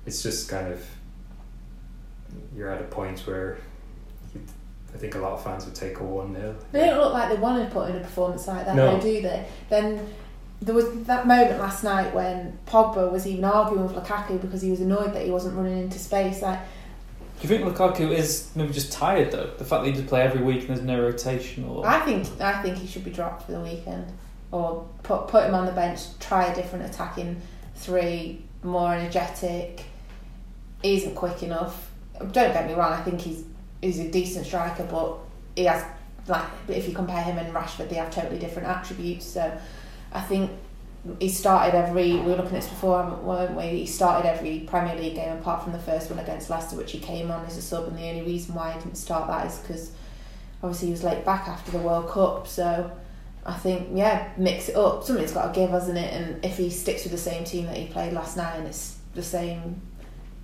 it's 0.06 0.22
just 0.22 0.48
kind 0.48 0.72
of 0.72 0.84
you're 2.56 2.70
at 2.70 2.80
a 2.80 2.84
point 2.84 3.20
where 3.26 3.58
you, 4.34 4.40
I 4.94 4.98
think 4.98 5.14
a 5.14 5.18
lot 5.18 5.32
of 5.32 5.44
fans 5.44 5.64
would 5.64 5.74
take 5.74 5.98
a 6.00 6.04
one 6.04 6.34
0 6.34 6.56
They 6.72 6.86
don't 6.86 6.98
look 6.98 7.12
like 7.12 7.28
they 7.30 7.36
want 7.36 7.66
to 7.66 7.72
put 7.72 7.90
in 7.90 7.96
a 7.96 8.00
performance 8.00 8.46
like 8.46 8.66
that, 8.66 8.74
No. 8.76 8.96
though, 8.96 9.00
do 9.02 9.22
they? 9.22 9.46
Then 9.68 10.06
there 10.60 10.74
was 10.74 10.90
that 11.04 11.26
moment 11.26 11.58
last 11.58 11.82
night 11.82 12.14
when 12.14 12.58
Pogba 12.66 13.10
was 13.10 13.26
even 13.26 13.44
arguing 13.44 13.84
with 13.84 13.96
Lukaku 13.96 14.40
because 14.40 14.62
he 14.62 14.70
was 14.70 14.80
annoyed 14.80 15.12
that 15.12 15.24
he 15.24 15.30
wasn't 15.30 15.56
running 15.56 15.78
into 15.78 15.98
space. 15.98 16.40
Like, 16.42 16.60
Do 17.42 17.48
you 17.48 17.58
think 17.58 17.76
Lukaku 17.76 18.12
is 18.12 18.52
maybe 18.54 18.72
just 18.72 18.92
tired 18.92 19.32
though? 19.32 19.50
The 19.58 19.64
fact 19.64 19.82
that 19.82 19.86
he 19.90 19.96
just 19.96 20.06
play 20.06 20.22
every 20.22 20.40
week 20.40 20.60
and 20.60 20.68
there's 20.68 20.82
no 20.82 21.02
rotation 21.02 21.64
or 21.64 21.84
I 21.84 21.98
think 21.98 22.28
I 22.40 22.62
think 22.62 22.78
he 22.78 22.86
should 22.86 23.02
be 23.02 23.10
dropped 23.10 23.46
for 23.46 23.50
the 23.50 23.58
weekend, 23.58 24.06
or 24.52 24.88
put 25.02 25.26
put 25.26 25.42
him 25.42 25.54
on 25.56 25.66
the 25.66 25.72
bench. 25.72 26.02
Try 26.20 26.44
a 26.44 26.54
different 26.54 26.84
attacking 26.84 27.42
three, 27.74 28.44
more 28.62 28.94
energetic. 28.94 29.82
He 30.84 30.94
isn't 30.98 31.16
quick 31.16 31.42
enough. 31.42 31.90
Don't 32.20 32.52
get 32.52 32.68
me 32.68 32.74
wrong. 32.74 32.92
I 32.92 33.02
think 33.02 33.20
he's 33.20 33.42
he's 33.80 33.98
a 33.98 34.08
decent 34.08 34.46
striker, 34.46 34.84
but 34.84 35.18
he 35.56 35.64
has 35.64 35.84
like 36.28 36.46
if 36.68 36.86
you 36.86 36.94
compare 36.94 37.24
him 37.24 37.38
and 37.38 37.52
Rashford, 37.52 37.88
they 37.88 37.96
have 37.96 38.14
totally 38.14 38.38
different 38.38 38.68
attributes. 38.68 39.26
So 39.26 39.52
I 40.12 40.20
think 40.20 40.48
he 41.18 41.28
started 41.28 41.76
every. 41.76 42.12
We 42.12 42.20
were 42.20 42.36
looking 42.36 42.46
at 42.46 42.62
this 42.62 42.68
before, 42.68 43.00
um, 43.00 43.24
weren't 43.24 43.56
we? 43.56 43.64
He 43.64 43.86
started 43.86 44.28
every 44.28 44.60
Premier 44.60 44.94
League 44.94 45.16
game 45.16 45.36
apart 45.36 45.64
from 45.64 45.72
the 45.72 45.78
first 45.78 46.10
one 46.10 46.18
against 46.18 46.48
Leicester, 46.48 46.76
which 46.76 46.92
he 46.92 46.98
came 46.98 47.30
on 47.30 47.44
as 47.44 47.56
a 47.56 47.62
sub, 47.62 47.88
and 47.88 47.98
the 47.98 48.08
only 48.08 48.22
reason 48.22 48.54
why 48.54 48.72
he 48.72 48.78
didn't 48.78 48.96
start 48.96 49.26
that 49.28 49.46
is 49.46 49.58
because 49.58 49.92
obviously 50.62 50.88
he 50.88 50.92
was 50.92 51.02
late 51.02 51.24
back 51.24 51.48
after 51.48 51.72
the 51.72 51.78
World 51.78 52.08
Cup. 52.08 52.46
So 52.46 52.90
I 53.44 53.54
think 53.54 53.88
yeah, 53.94 54.32
mix 54.36 54.68
it 54.68 54.76
up. 54.76 55.02
Something's 55.02 55.32
got 55.32 55.52
to 55.52 55.60
give, 55.60 55.70
hasn't 55.70 55.98
it? 55.98 56.12
And 56.12 56.44
if 56.44 56.56
he 56.56 56.70
sticks 56.70 57.02
with 57.02 57.12
the 57.12 57.18
same 57.18 57.44
team 57.44 57.66
that 57.66 57.76
he 57.76 57.86
played 57.86 58.12
last 58.12 58.36
night 58.36 58.56
and 58.56 58.68
it's 58.68 58.98
the 59.14 59.22
same 59.22 59.80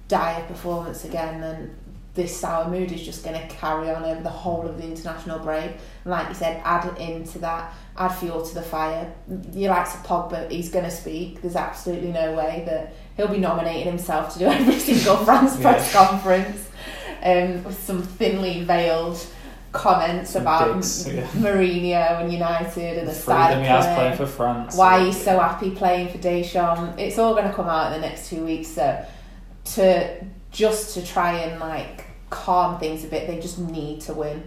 dire 0.09 0.43
performance 0.47 1.05
again, 1.05 1.41
then 1.41 1.77
this 2.15 2.37
sour 2.37 2.69
mood 2.69 2.91
is 2.91 3.03
just 3.03 3.25
going 3.25 3.41
to 3.41 3.47
carry 3.55 3.91
on 3.91 4.03
over 4.03 4.21
the 4.21 4.29
whole 4.29 4.67
of 4.67 4.77
the 4.77 4.85
international 4.85 5.39
break. 5.39 5.71
And 6.05 6.11
like 6.11 6.29
you 6.29 6.35
said, 6.35 6.61
add 6.65 6.85
it 6.85 6.99
into 6.99 7.39
that, 7.39 7.73
add 7.99 8.09
fuel 8.15 8.43
to 8.47 8.55
the 8.55 8.63
fire. 8.63 9.13
You 9.53 9.69
likes 9.69 9.95
of 9.95 10.03
Pogba, 10.05 10.51
he's 10.51 10.71
going 10.71 10.85
to 10.85 10.91
speak. 10.91 11.43
There's 11.43 11.57
absolutely 11.57 12.13
no 12.13 12.33
way 12.35 12.63
that 12.67 12.95
he'll 13.17 13.29
be 13.29 13.39
nominating 13.39 13.87
himself 13.87 14.33
to 14.35 14.39
do 14.39 14.45
every 14.59 14.79
single 14.79 15.17
France 15.19 15.57
Yeah. 15.57 15.63
press 15.63 15.93
conference 15.93 16.69
um, 17.23 17.65
with 17.65 17.83
some 17.83 18.03
thinly 18.03 18.63
veiled 18.65 19.19
comments 19.73 20.31
Some 20.31 20.43
about 20.43 20.69
M- 20.71 20.77
yeah. 21.15 21.27
Mourinho 21.33 22.21
and 22.23 22.33
United 22.33 22.99
and 22.99 23.09
the 23.09 23.13
style 23.15 23.61
of 23.61 23.97
playing 23.97 24.17
for 24.17 24.27
France? 24.27 24.77
why 24.77 25.05
he's 25.05 25.23
so 25.23 25.39
happy 25.39 25.71
playing 25.73 26.09
for 26.09 26.19
Deschamps. 26.19 26.95
It's 26.99 27.19
all 27.19 27.35
going 27.35 27.49
to 27.49 27.53
come 27.53 27.67
out 27.69 27.93
in 27.93 28.01
the 28.01 28.07
next 28.09 28.29
two 28.31 28.45
weeks. 28.45 28.69
So 28.69 29.05
to 29.75 30.25
just 30.53 30.95
to 30.95 31.05
try 31.05 31.33
and 31.41 31.61
like 31.61 32.05
calm 32.31 32.79
things 32.79 33.05
a 33.05 33.09
bit, 33.09 33.27
they 33.27 33.39
just 33.41 33.59
need 33.59 34.01
to 34.03 34.15
win. 34.15 34.43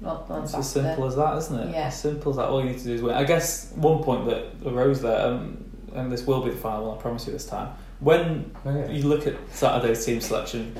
Not 0.00 0.30
on 0.30 0.42
It's 0.44 0.54
as 0.54 0.68
Saturday. 0.70 0.88
simple 0.94 1.06
as 1.06 1.16
that, 1.16 1.36
isn't 1.38 1.58
it? 1.60 1.72
Yeah. 1.74 1.86
As 1.88 2.00
simple 2.00 2.30
as 2.30 2.36
that. 2.36 2.48
All 2.48 2.60
you 2.64 2.70
need 2.70 2.78
to 2.78 2.84
do 2.84 2.94
is 2.94 3.02
win. 3.02 3.14
I 3.14 3.24
guess 3.24 3.72
one 3.76 4.02
point 4.02 4.26
that 4.26 4.46
arose 4.66 5.00
there, 5.02 5.26
um, 5.26 5.64
and 5.94 6.10
this 6.10 6.26
will 6.26 6.42
be 6.42 6.50
the 6.50 6.56
final 6.56 6.88
one, 6.88 6.98
I 6.98 7.00
promise 7.00 7.26
you 7.26 7.32
this 7.32 7.46
time. 7.46 7.70
When 8.00 8.50
Oh, 8.64 8.74
yeah. 8.74 8.88
you 8.90 9.02
look 9.08 9.26
at 9.26 9.34
Saturday's 9.52 10.04
team 10.04 10.20
selection, 10.20 10.74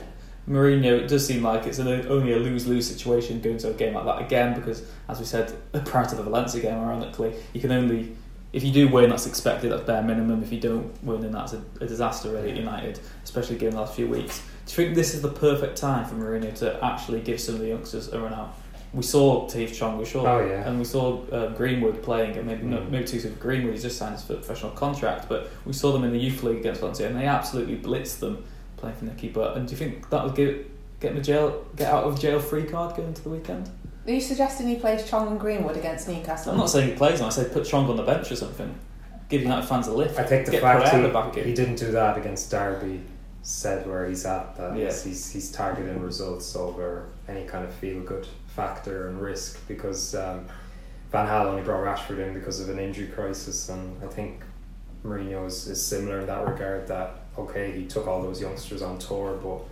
Mourinho, 0.49 0.99
it 1.01 1.07
does 1.09 1.27
seem 1.27 1.43
like 1.43 1.67
it's 1.67 1.79
an, 1.79 1.87
only 2.09 2.33
a 2.33 2.37
lose-lose 2.39 2.87
situation 2.89 3.41
going 3.41 3.59
to 3.59 3.71
a 3.71 3.75
game 3.75 3.95
like 3.95 4.05
that 4.07 4.23
again 4.23 4.55
because, 4.59 4.83
as 5.09 5.19
we 5.21 5.27
said 5.27 5.53
prior 5.85 6.07
to 6.07 6.15
the 6.17 6.23
Valencia 6.23 6.61
game, 6.63 6.79
ironically, 6.79 7.35
you 7.53 7.61
can 7.61 7.71
only 7.73 8.17
if 8.53 8.65
you 8.65 8.73
do 8.73 8.89
win, 8.89 9.11
that's 9.11 9.27
expected. 9.29 9.71
That's 9.71 9.85
bare 9.85 10.03
minimum. 10.03 10.43
If 10.43 10.51
you 10.53 10.59
don't 10.59 10.91
win, 11.05 11.21
then 11.21 11.31
that's 11.31 11.53
a, 11.53 11.63
a 11.81 11.87
disaster 11.87 12.31
really 12.33 12.51
at 12.51 12.57
United, 12.57 12.99
especially 13.23 13.57
given 13.57 13.75
the 13.77 13.81
last 13.81 13.95
few 13.95 14.09
weeks. 14.09 14.43
Do 14.67 14.73
you 14.73 14.87
think 14.89 14.97
this 14.97 15.15
is 15.15 15.23
the 15.23 15.29
perfect 15.31 15.77
time 15.77 16.05
for 16.05 16.17
Mourinho 16.17 16.53
to 16.57 16.85
actually 16.85 17.21
give 17.21 17.39
some 17.41 17.55
of 17.55 17.61
the 17.61 17.69
youngsters 17.69 18.09
a 18.13 18.19
run 18.19 18.35
out? 18.35 18.57
We 18.93 19.03
saw 19.03 19.47
Tahith 19.49 19.73
Chong, 19.75 19.99
we 19.99 20.05
saw, 20.05 20.27
Oh, 20.27 20.45
yeah. 20.45 20.69
and 20.69 20.79
we 20.79 20.85
saw 20.85 21.21
um, 21.33 21.55
Greenwood 21.55 22.03
playing, 22.03 22.37
and 22.37 22.47
maybe 22.47 22.65
no, 22.65 22.79
Mm. 22.79 22.91
maybe 22.91 23.05
too 23.05 23.21
soon 23.21 23.35
for 23.35 23.41
Greenwood. 23.41 23.73
He's 23.75 23.83
just 23.83 23.97
signed 23.99 24.15
his 24.17 24.25
professional 24.25 24.73
contract, 24.73 25.29
but 25.29 25.49
we 25.65 25.73
saw 25.73 25.93
them 25.93 26.03
in 26.03 26.11
the 26.13 26.19
youth 26.19 26.43
league 26.43 26.59
against 26.59 26.81
Valencia, 26.81 27.07
and 27.07 27.17
they 27.17 27.27
absolutely 27.27 27.77
blitzed 27.77 28.19
them 28.19 28.43
playing 28.77 28.97
for 28.97 29.05
Nicky 29.05 29.29
Butt. 29.29 29.57
And 29.57 29.69
do 29.69 29.73
you 29.73 29.79
think 29.79 30.11
that 30.11 30.25
would 30.25 30.35
give 30.35 30.67
get 30.99 31.13
him 31.13 31.19
a 31.19 31.23
jail, 31.23 31.65
get 31.77 31.93
out 31.93 32.05
of 32.05 32.19
jail 32.21 32.41
free 32.41 32.65
card 32.65 32.97
going 32.97 33.09
into 33.09 33.23
the 33.23 33.31
weekend? 33.31 33.71
Are 34.07 34.13
you 34.13 34.21
suggesting 34.21 34.67
he 34.67 34.77
plays 34.77 35.09
Chong 35.09 35.29
and 35.29 35.39
Greenwood 35.39 35.77
against 35.77 36.09
Newcastle? 36.09 36.53
I'm 36.53 36.59
not 36.59 36.69
saying 36.71 36.91
he 36.91 36.95
plays, 36.97 37.21
on. 37.21 37.29
I 37.29 37.31
said 37.31 37.53
put 37.53 37.65
Chong 37.67 37.89
on 37.89 37.97
the 37.97 38.03
bench 38.03 38.31
or 38.33 38.37
something. 38.37 38.75
Give 39.29 39.43
United 39.43 39.67
fans 39.69 39.87
a 39.87 39.93
lift. 39.95 40.19
I 40.19 40.25
think 40.25 40.47
the 40.47 40.51
Get 40.53 40.63
fact 40.63 40.91
Pereira 40.91 41.13
back 41.13 41.35
he, 41.37 41.43
he 41.43 41.55
didn't 41.55 41.77
do 41.77 41.93
that 41.93 42.19
against 42.19 42.51
Derby 42.51 43.01
said 43.43 43.87
where 43.87 44.07
he's 44.09 44.27
at. 44.27 44.57
That 44.57 44.77
Yeah. 44.77 44.87
he's, 44.87 45.05
he's 45.05 45.31
he's 45.31 45.53
targeting 45.53 46.03
results 46.03 46.57
over 46.57 47.07
any 47.29 47.45
kind 47.45 47.65
of 47.65 47.73
feel 47.73 48.01
good 48.01 48.27
factor 48.55 49.09
and 49.09 49.21
risk 49.21 49.67
because 49.69 50.15
um, 50.15 50.47
Van 51.13 51.27
Gaal 51.27 51.47
only 51.47 51.63
brought 51.63 51.85
Rashford 51.85 52.19
in 52.19 52.35
because 52.35 52.61
of 52.61 52.69
an 52.69 52.79
injury 52.79 53.09
crisis, 53.09 53.69
and 53.69 54.03
I 54.03 54.07
think 54.07 54.43
Mourinho 55.05 55.47
is, 55.47 55.67
is 55.67 55.85
similar 55.85 56.21
in 56.21 56.27
that 56.27 56.47
regard. 56.47 56.87
That 56.89 57.23
okay, 57.39 57.73
he 57.73 57.87
took 57.87 58.07
all 58.07 58.23
those 58.23 58.41
youngsters 58.41 58.83
on 58.83 58.99
tour, 58.99 59.39
but 59.43 59.63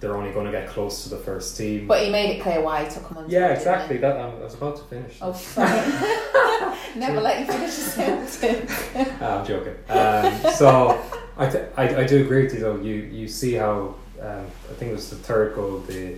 they're 0.00 0.16
only 0.16 0.32
going 0.32 0.46
to 0.46 0.52
get 0.52 0.68
close 0.68 1.02
to 1.04 1.08
the 1.08 1.16
first 1.16 1.56
team. 1.56 1.86
But 1.86 2.04
he 2.04 2.10
made 2.10 2.36
it 2.36 2.42
clear 2.42 2.60
why 2.60 2.84
he 2.84 2.90
took 2.90 3.08
them 3.08 3.18
on. 3.18 3.30
yeah, 3.30 3.48
tour, 3.48 3.56
exactly. 3.56 3.96
That 3.98 4.16
I 4.16 4.26
was 4.34 4.54
about 4.54 4.76
to 4.76 4.82
finish. 4.84 5.18
Oh, 5.20 5.32
sorry. 5.32 5.68
Never 6.96 7.20
let 7.20 7.40
you 7.40 7.46
finish 7.46 7.70
a 7.70 7.72
sentence. 7.72 8.44
Ah, 9.20 9.40
I'm 9.40 9.46
joking. 9.46 9.74
Um, 9.88 10.52
so 10.54 11.00
I, 11.36 11.48
th- 11.48 11.68
I 11.76 12.02
I 12.02 12.06
do 12.06 12.22
agree 12.24 12.44
with 12.44 12.54
you 12.54 12.60
though. 12.60 12.76
You 12.76 12.94
you 12.94 13.28
see 13.28 13.54
how 13.54 13.94
um, 14.20 14.46
I 14.70 14.74
think 14.74 14.90
it 14.90 14.94
was 14.94 15.10
the 15.10 15.16
third 15.16 15.54
goal 15.54 15.80
the 15.80 16.16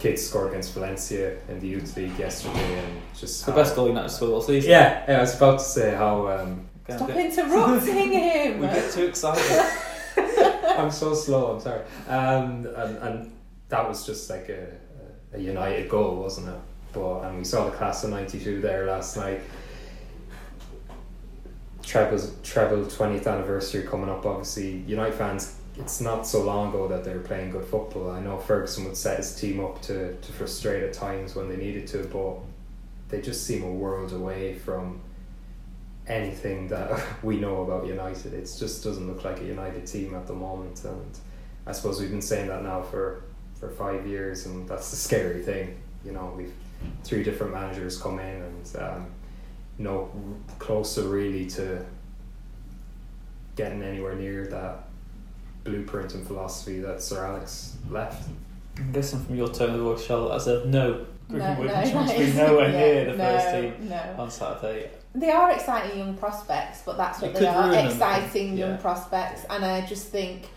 kids 0.00 0.26
scored 0.26 0.50
against 0.50 0.72
Valencia 0.74 1.36
in 1.48 1.58
the 1.60 1.66
youth 1.68 1.96
league 1.96 2.16
yesterday, 2.18 2.78
and 2.78 3.00
just 3.18 3.44
the 3.46 3.52
how- 3.52 3.58
best 3.58 3.74
goal 3.76 3.88
United 3.88 4.08
scored 4.10 4.32
all 4.32 4.40
season. 4.40 4.70
Yeah, 4.70 5.04
yeah, 5.08 5.18
I 5.18 5.20
was 5.20 5.36
about 5.36 5.58
to 5.58 5.64
say 5.64 5.94
how 5.94 6.28
um, 6.28 6.66
Can't 6.86 6.98
Stop 6.98 7.12
do 7.12 7.18
interrupting 7.18 8.12
him. 8.12 8.58
We 8.60 8.66
get 8.66 8.92
too 8.92 9.06
excited. 9.06 9.66
I'm 10.78 10.90
so 10.90 11.14
slow. 11.14 11.54
I'm 11.54 11.60
sorry. 11.60 11.82
Um, 12.08 12.66
and 12.76 12.96
and 12.98 13.32
that 13.68 13.86
was 13.88 14.06
just 14.06 14.30
like 14.30 14.48
a, 14.48 14.68
a 15.34 15.38
United 15.40 15.88
goal, 15.88 16.16
wasn't 16.16 16.48
it? 16.48 16.60
But 16.92 17.20
and 17.24 17.38
we 17.38 17.44
saw 17.44 17.64
the 17.64 17.72
class 17.76 18.04
of 18.04 18.10
'92 18.10 18.60
there 18.60 18.86
last 18.86 19.16
night. 19.16 19.40
Treble's 21.82 22.34
treble 22.42 22.84
20th 22.84 23.26
anniversary 23.26 23.82
coming 23.82 24.10
up. 24.10 24.24
Obviously, 24.26 24.78
United 24.86 25.14
fans. 25.14 25.54
It's 25.78 26.00
not 26.00 26.26
so 26.26 26.42
long 26.42 26.70
ago 26.70 26.88
that 26.88 27.04
they 27.04 27.14
were 27.14 27.20
playing 27.20 27.50
good 27.50 27.64
football. 27.64 28.10
I 28.10 28.20
know 28.20 28.36
Ferguson 28.38 28.84
would 28.84 28.96
set 28.96 29.18
his 29.18 29.34
team 29.34 29.64
up 29.64 29.80
to, 29.82 30.14
to 30.14 30.32
frustrate 30.32 30.82
at 30.82 30.92
times 30.92 31.36
when 31.36 31.48
they 31.48 31.56
needed 31.56 31.86
to, 31.88 32.04
but 32.12 32.38
they 33.08 33.22
just 33.22 33.46
seem 33.46 33.62
a 33.62 33.70
world 33.70 34.12
away 34.12 34.54
from 34.54 35.00
anything 36.08 36.68
that 36.68 37.00
we 37.22 37.38
know 37.38 37.62
about 37.62 37.86
United. 37.86 38.34
It 38.34 38.50
just 38.58 38.82
doesn't 38.82 39.06
look 39.06 39.24
like 39.24 39.40
a 39.40 39.44
United 39.44 39.86
team 39.86 40.14
at 40.14 40.26
the 40.26 40.34
moment, 40.34 40.84
and 40.84 41.18
I 41.64 41.72
suppose 41.72 42.00
we've 42.00 42.10
been 42.10 42.22
saying 42.22 42.48
that 42.48 42.62
now 42.62 42.82
for 42.82 43.22
for 43.60 43.70
five 43.70 44.06
years, 44.06 44.46
and 44.46 44.68
that's 44.68 44.90
the 44.90 44.96
scary 45.08 45.42
thing. 45.42 45.80
You 46.04 46.12
know, 46.12 46.32
we've 46.36 46.54
three 47.04 47.22
different 47.22 47.52
managers 47.52 48.00
come 48.00 48.18
in, 48.18 48.42
and 48.42 48.76
um, 48.80 49.06
no 49.78 50.10
closer 50.58 51.02
really 51.02 51.46
to 51.50 51.84
getting 53.56 53.82
anywhere 53.82 54.14
near 54.14 54.46
that 54.46 54.87
blueprint 55.68 56.14
and 56.14 56.26
philosophy 56.26 56.80
that 56.80 57.02
Sir 57.02 57.24
Alex 57.24 57.76
left. 57.90 58.28
I'm 58.76 58.92
guessing 58.92 59.24
from 59.24 59.36
your 59.36 59.48
tone 59.48 59.74
of 59.74 59.80
voice, 59.80 60.04
Charlotte, 60.04 60.34
as 60.36 60.46
a 60.46 60.64
no. 60.66 61.04
Griffin 61.28 61.54
no, 61.54 61.60
would 61.60 61.66
no, 61.68 61.72
chance 61.74 62.10
that 62.10 62.18
to 62.18 62.24
be 62.24 62.32
nowhere 62.32 62.70
yeah, 62.70 62.78
near 62.78 63.04
the 63.04 63.10
no, 63.18 63.24
first 63.24 63.50
team 63.50 63.88
No. 63.88 64.14
on 64.18 64.30
Saturday. 64.30 64.90
They 65.14 65.30
are 65.30 65.50
exciting 65.50 65.98
young 65.98 66.14
prospects, 66.16 66.82
but 66.86 66.96
that's 66.96 67.20
what 67.20 67.32
It 67.32 67.40
they 67.40 67.46
are 67.46 67.64
ruin 67.64 67.72
them. 67.72 67.86
exciting 67.88 68.56
Yeah. 68.56 68.68
young 68.68 68.78
prospects. 68.78 69.44
And 69.50 69.64
I 69.64 69.84
just 69.84 70.08
think 70.08 70.48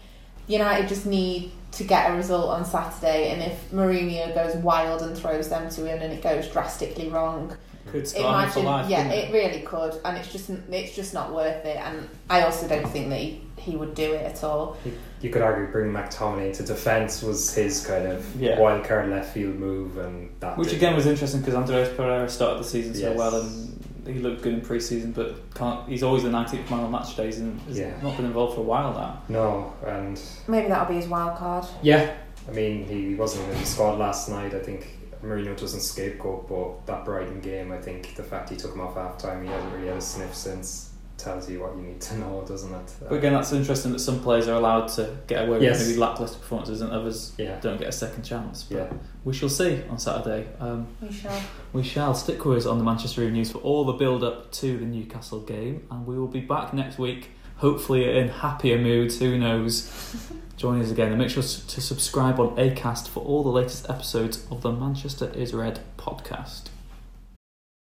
United 0.48 0.88
just 0.88 1.06
need 1.06 1.52
to 1.74 1.84
get 1.84 2.12
a 2.12 2.16
result 2.16 2.50
on 2.52 2.64
Saturday. 2.64 3.32
And 3.32 3.42
if 3.42 3.72
Mourinho 3.72 4.34
goes 4.34 4.56
wild 4.58 5.02
and 5.02 5.18
throws 5.18 5.50
them 5.50 5.70
to 5.72 5.86
him 5.86 6.02
and 6.02 6.14
it 6.14 6.22
goes 6.22 6.48
drastically 6.48 7.10
wrong, 7.10 7.56
Could 7.92 8.08
scar 8.08 8.44
him 8.44 8.50
for 8.52 8.60
imagine, 8.60 8.66
life. 8.66 8.90
yeah, 8.90 9.04
couldn't 9.04 9.18
it 9.20 9.34
really 9.34 9.62
could. 9.62 10.00
And 10.06 10.18
it's 10.18 10.32
just 10.32 10.50
it's 10.50 10.96
just 10.96 11.14
not 11.14 11.34
worth 11.34 11.66
it. 11.66 11.78
And 11.78 12.08
I 12.30 12.44
also 12.44 12.68
don't 12.68 12.88
think 12.90 13.10
that 13.10 13.20
he, 13.20 13.42
he 13.58 13.76
would 13.76 13.96
do 13.96 14.14
it 14.14 14.26
at 14.26 14.44
all. 14.44 14.78
You 15.22 15.30
could 15.30 15.42
argue 15.42 15.72
bringing 15.72 15.94
McTominay 15.94 16.56
to 16.58 16.64
defence 16.64 17.22
was 17.22 17.54
his 17.54 17.86
kind 17.86 18.08
of 18.08 18.26
Yeah. 18.40 18.60
wild 18.60 18.84
card 18.86 19.10
left 19.10 19.34
field 19.34 19.56
move, 19.56 19.98
and 19.98 20.30
that 20.40 20.58
Which 20.58 20.70
didn't- 20.70 20.80
again 20.80 20.96
was 20.96 21.06
interesting 21.06 21.42
because 21.42 21.56
Andreas 21.56 21.90
Pereira 21.96 22.28
started 22.30 22.60
the 22.60 22.68
season 22.68 22.94
so 22.94 23.02
Yes. 23.10 23.18
well 23.18 23.36
and 23.42 23.78
he 24.08 24.14
looked 24.16 24.42
good 24.42 24.54
in 24.56 24.62
pre-season, 24.62 25.12
but 25.12 25.36
can't. 25.54 25.88
He's 25.88 26.02
always 26.02 26.24
the 26.24 26.30
19th 26.30 26.70
man 26.72 26.80
on 26.80 26.92
match 26.92 27.16
days 27.16 27.38
and 27.40 27.60
has 27.68 27.78
Yeah. 27.78 27.92
not 28.02 28.16
been 28.18 28.26
involved 28.26 28.56
for 28.56 28.62
a 28.62 28.64
while 28.64 28.94
now. 28.94 29.22
no, 29.30 29.74
and 29.86 30.20
Maybe 30.48 30.68
that'll 30.70 30.88
be 30.88 30.96
his 30.96 31.08
wild 31.08 31.38
card. 31.38 31.66
yeah, 31.84 32.12
I 32.50 32.52
mean 32.52 32.86
he 32.88 33.14
wasn't 33.16 33.48
in 33.52 33.60
the 33.60 33.66
squad 33.66 34.00
last 34.00 34.28
night. 34.30 34.56
I 34.56 34.60
think 34.60 34.88
Mourinho 35.24 35.58
doesn't 35.60 35.82
scapegoat, 35.82 36.48
but 36.50 36.86
that 36.88 37.06
Brighton 37.06 37.40
game, 37.42 37.72
I 37.72 37.78
think 37.78 38.16
the 38.16 38.24
fact 38.24 38.50
he 38.50 38.56
took 38.56 38.74
him 38.74 38.82
off 38.82 38.96
half 38.96 39.18
time, 39.18 39.44
he 39.44 39.50
hasn't 39.50 39.74
really 39.74 39.88
had 39.88 39.98
a 39.98 40.02
sniff 40.02 40.34
since. 40.36 40.88
Tells 41.18 41.48
you 41.48 41.60
what 41.62 41.76
you 41.76 41.84
need 41.84 42.02
to 42.02 42.18
know, 42.20 42.44
doesn't 42.48 42.74
it? 42.74 42.96
But 43.00 43.14
again, 43.14 43.34
that's 43.34 43.52
interesting 43.52 43.92
that 43.92 44.00
some 44.00 44.22
players 44.22 44.48
are 44.48 44.56
allowed 44.56 44.88
to 44.94 45.18
get 45.28 45.48
away 45.48 45.60
with 45.60 45.80
maybe 45.88 45.96
lacklustre 46.00 46.40
performances 46.40 46.82
and 46.82 46.92
others 46.92 47.34
yeah, 47.38 47.60
don't 47.60 47.78
get 47.78 47.90
a 47.90 47.92
second 47.92 48.24
chance. 48.24 48.64
But 48.64 48.76
yeah. 48.76 48.94
we 49.24 49.32
shall 49.32 49.50
see 49.50 49.84
on 49.88 50.00
Saturday. 50.00 50.48
Um, 50.60 50.88
We 51.00 51.12
shall. 51.12 51.42
we 51.74 51.84
shall 51.84 52.16
stick 52.16 52.44
with 52.44 52.58
us 52.58 52.66
on 52.66 52.80
the 52.80 52.84
Manchester 52.84 53.22
Evening 53.22 53.36
News 53.36 53.52
for 53.52 53.60
all 53.60 53.86
the 53.86 53.94
build 53.94 54.24
up 54.24 54.52
to 54.54 54.76
the 54.80 54.86
Newcastle 54.86 55.42
game, 55.42 55.86
and 55.92 56.08
we 56.08 56.18
will 56.18 56.28
be 56.28 56.40
back 56.40 56.74
next 56.74 56.98
week, 56.98 57.30
hopefully 57.62 58.18
in 58.18 58.28
happier 58.28 58.78
moods. 58.78 59.20
Who 59.20 59.38
knows? 59.38 59.90
Join 60.58 60.82
us 60.82 60.92
again 60.92 61.10
and 61.10 61.18
make 61.18 61.30
sure 61.30 61.44
to 61.44 61.82
subscribe 61.82 62.40
on 62.40 62.56
Acast 62.56 63.08
for 63.08 63.24
all 63.24 63.44
the 63.44 63.50
latest 63.50 63.90
episodes 63.90 64.46
of 64.52 64.62
the 64.62 64.72
Manchester 64.72 65.32
is 65.36 65.54
Red 65.54 65.80
podcast. 65.98 66.71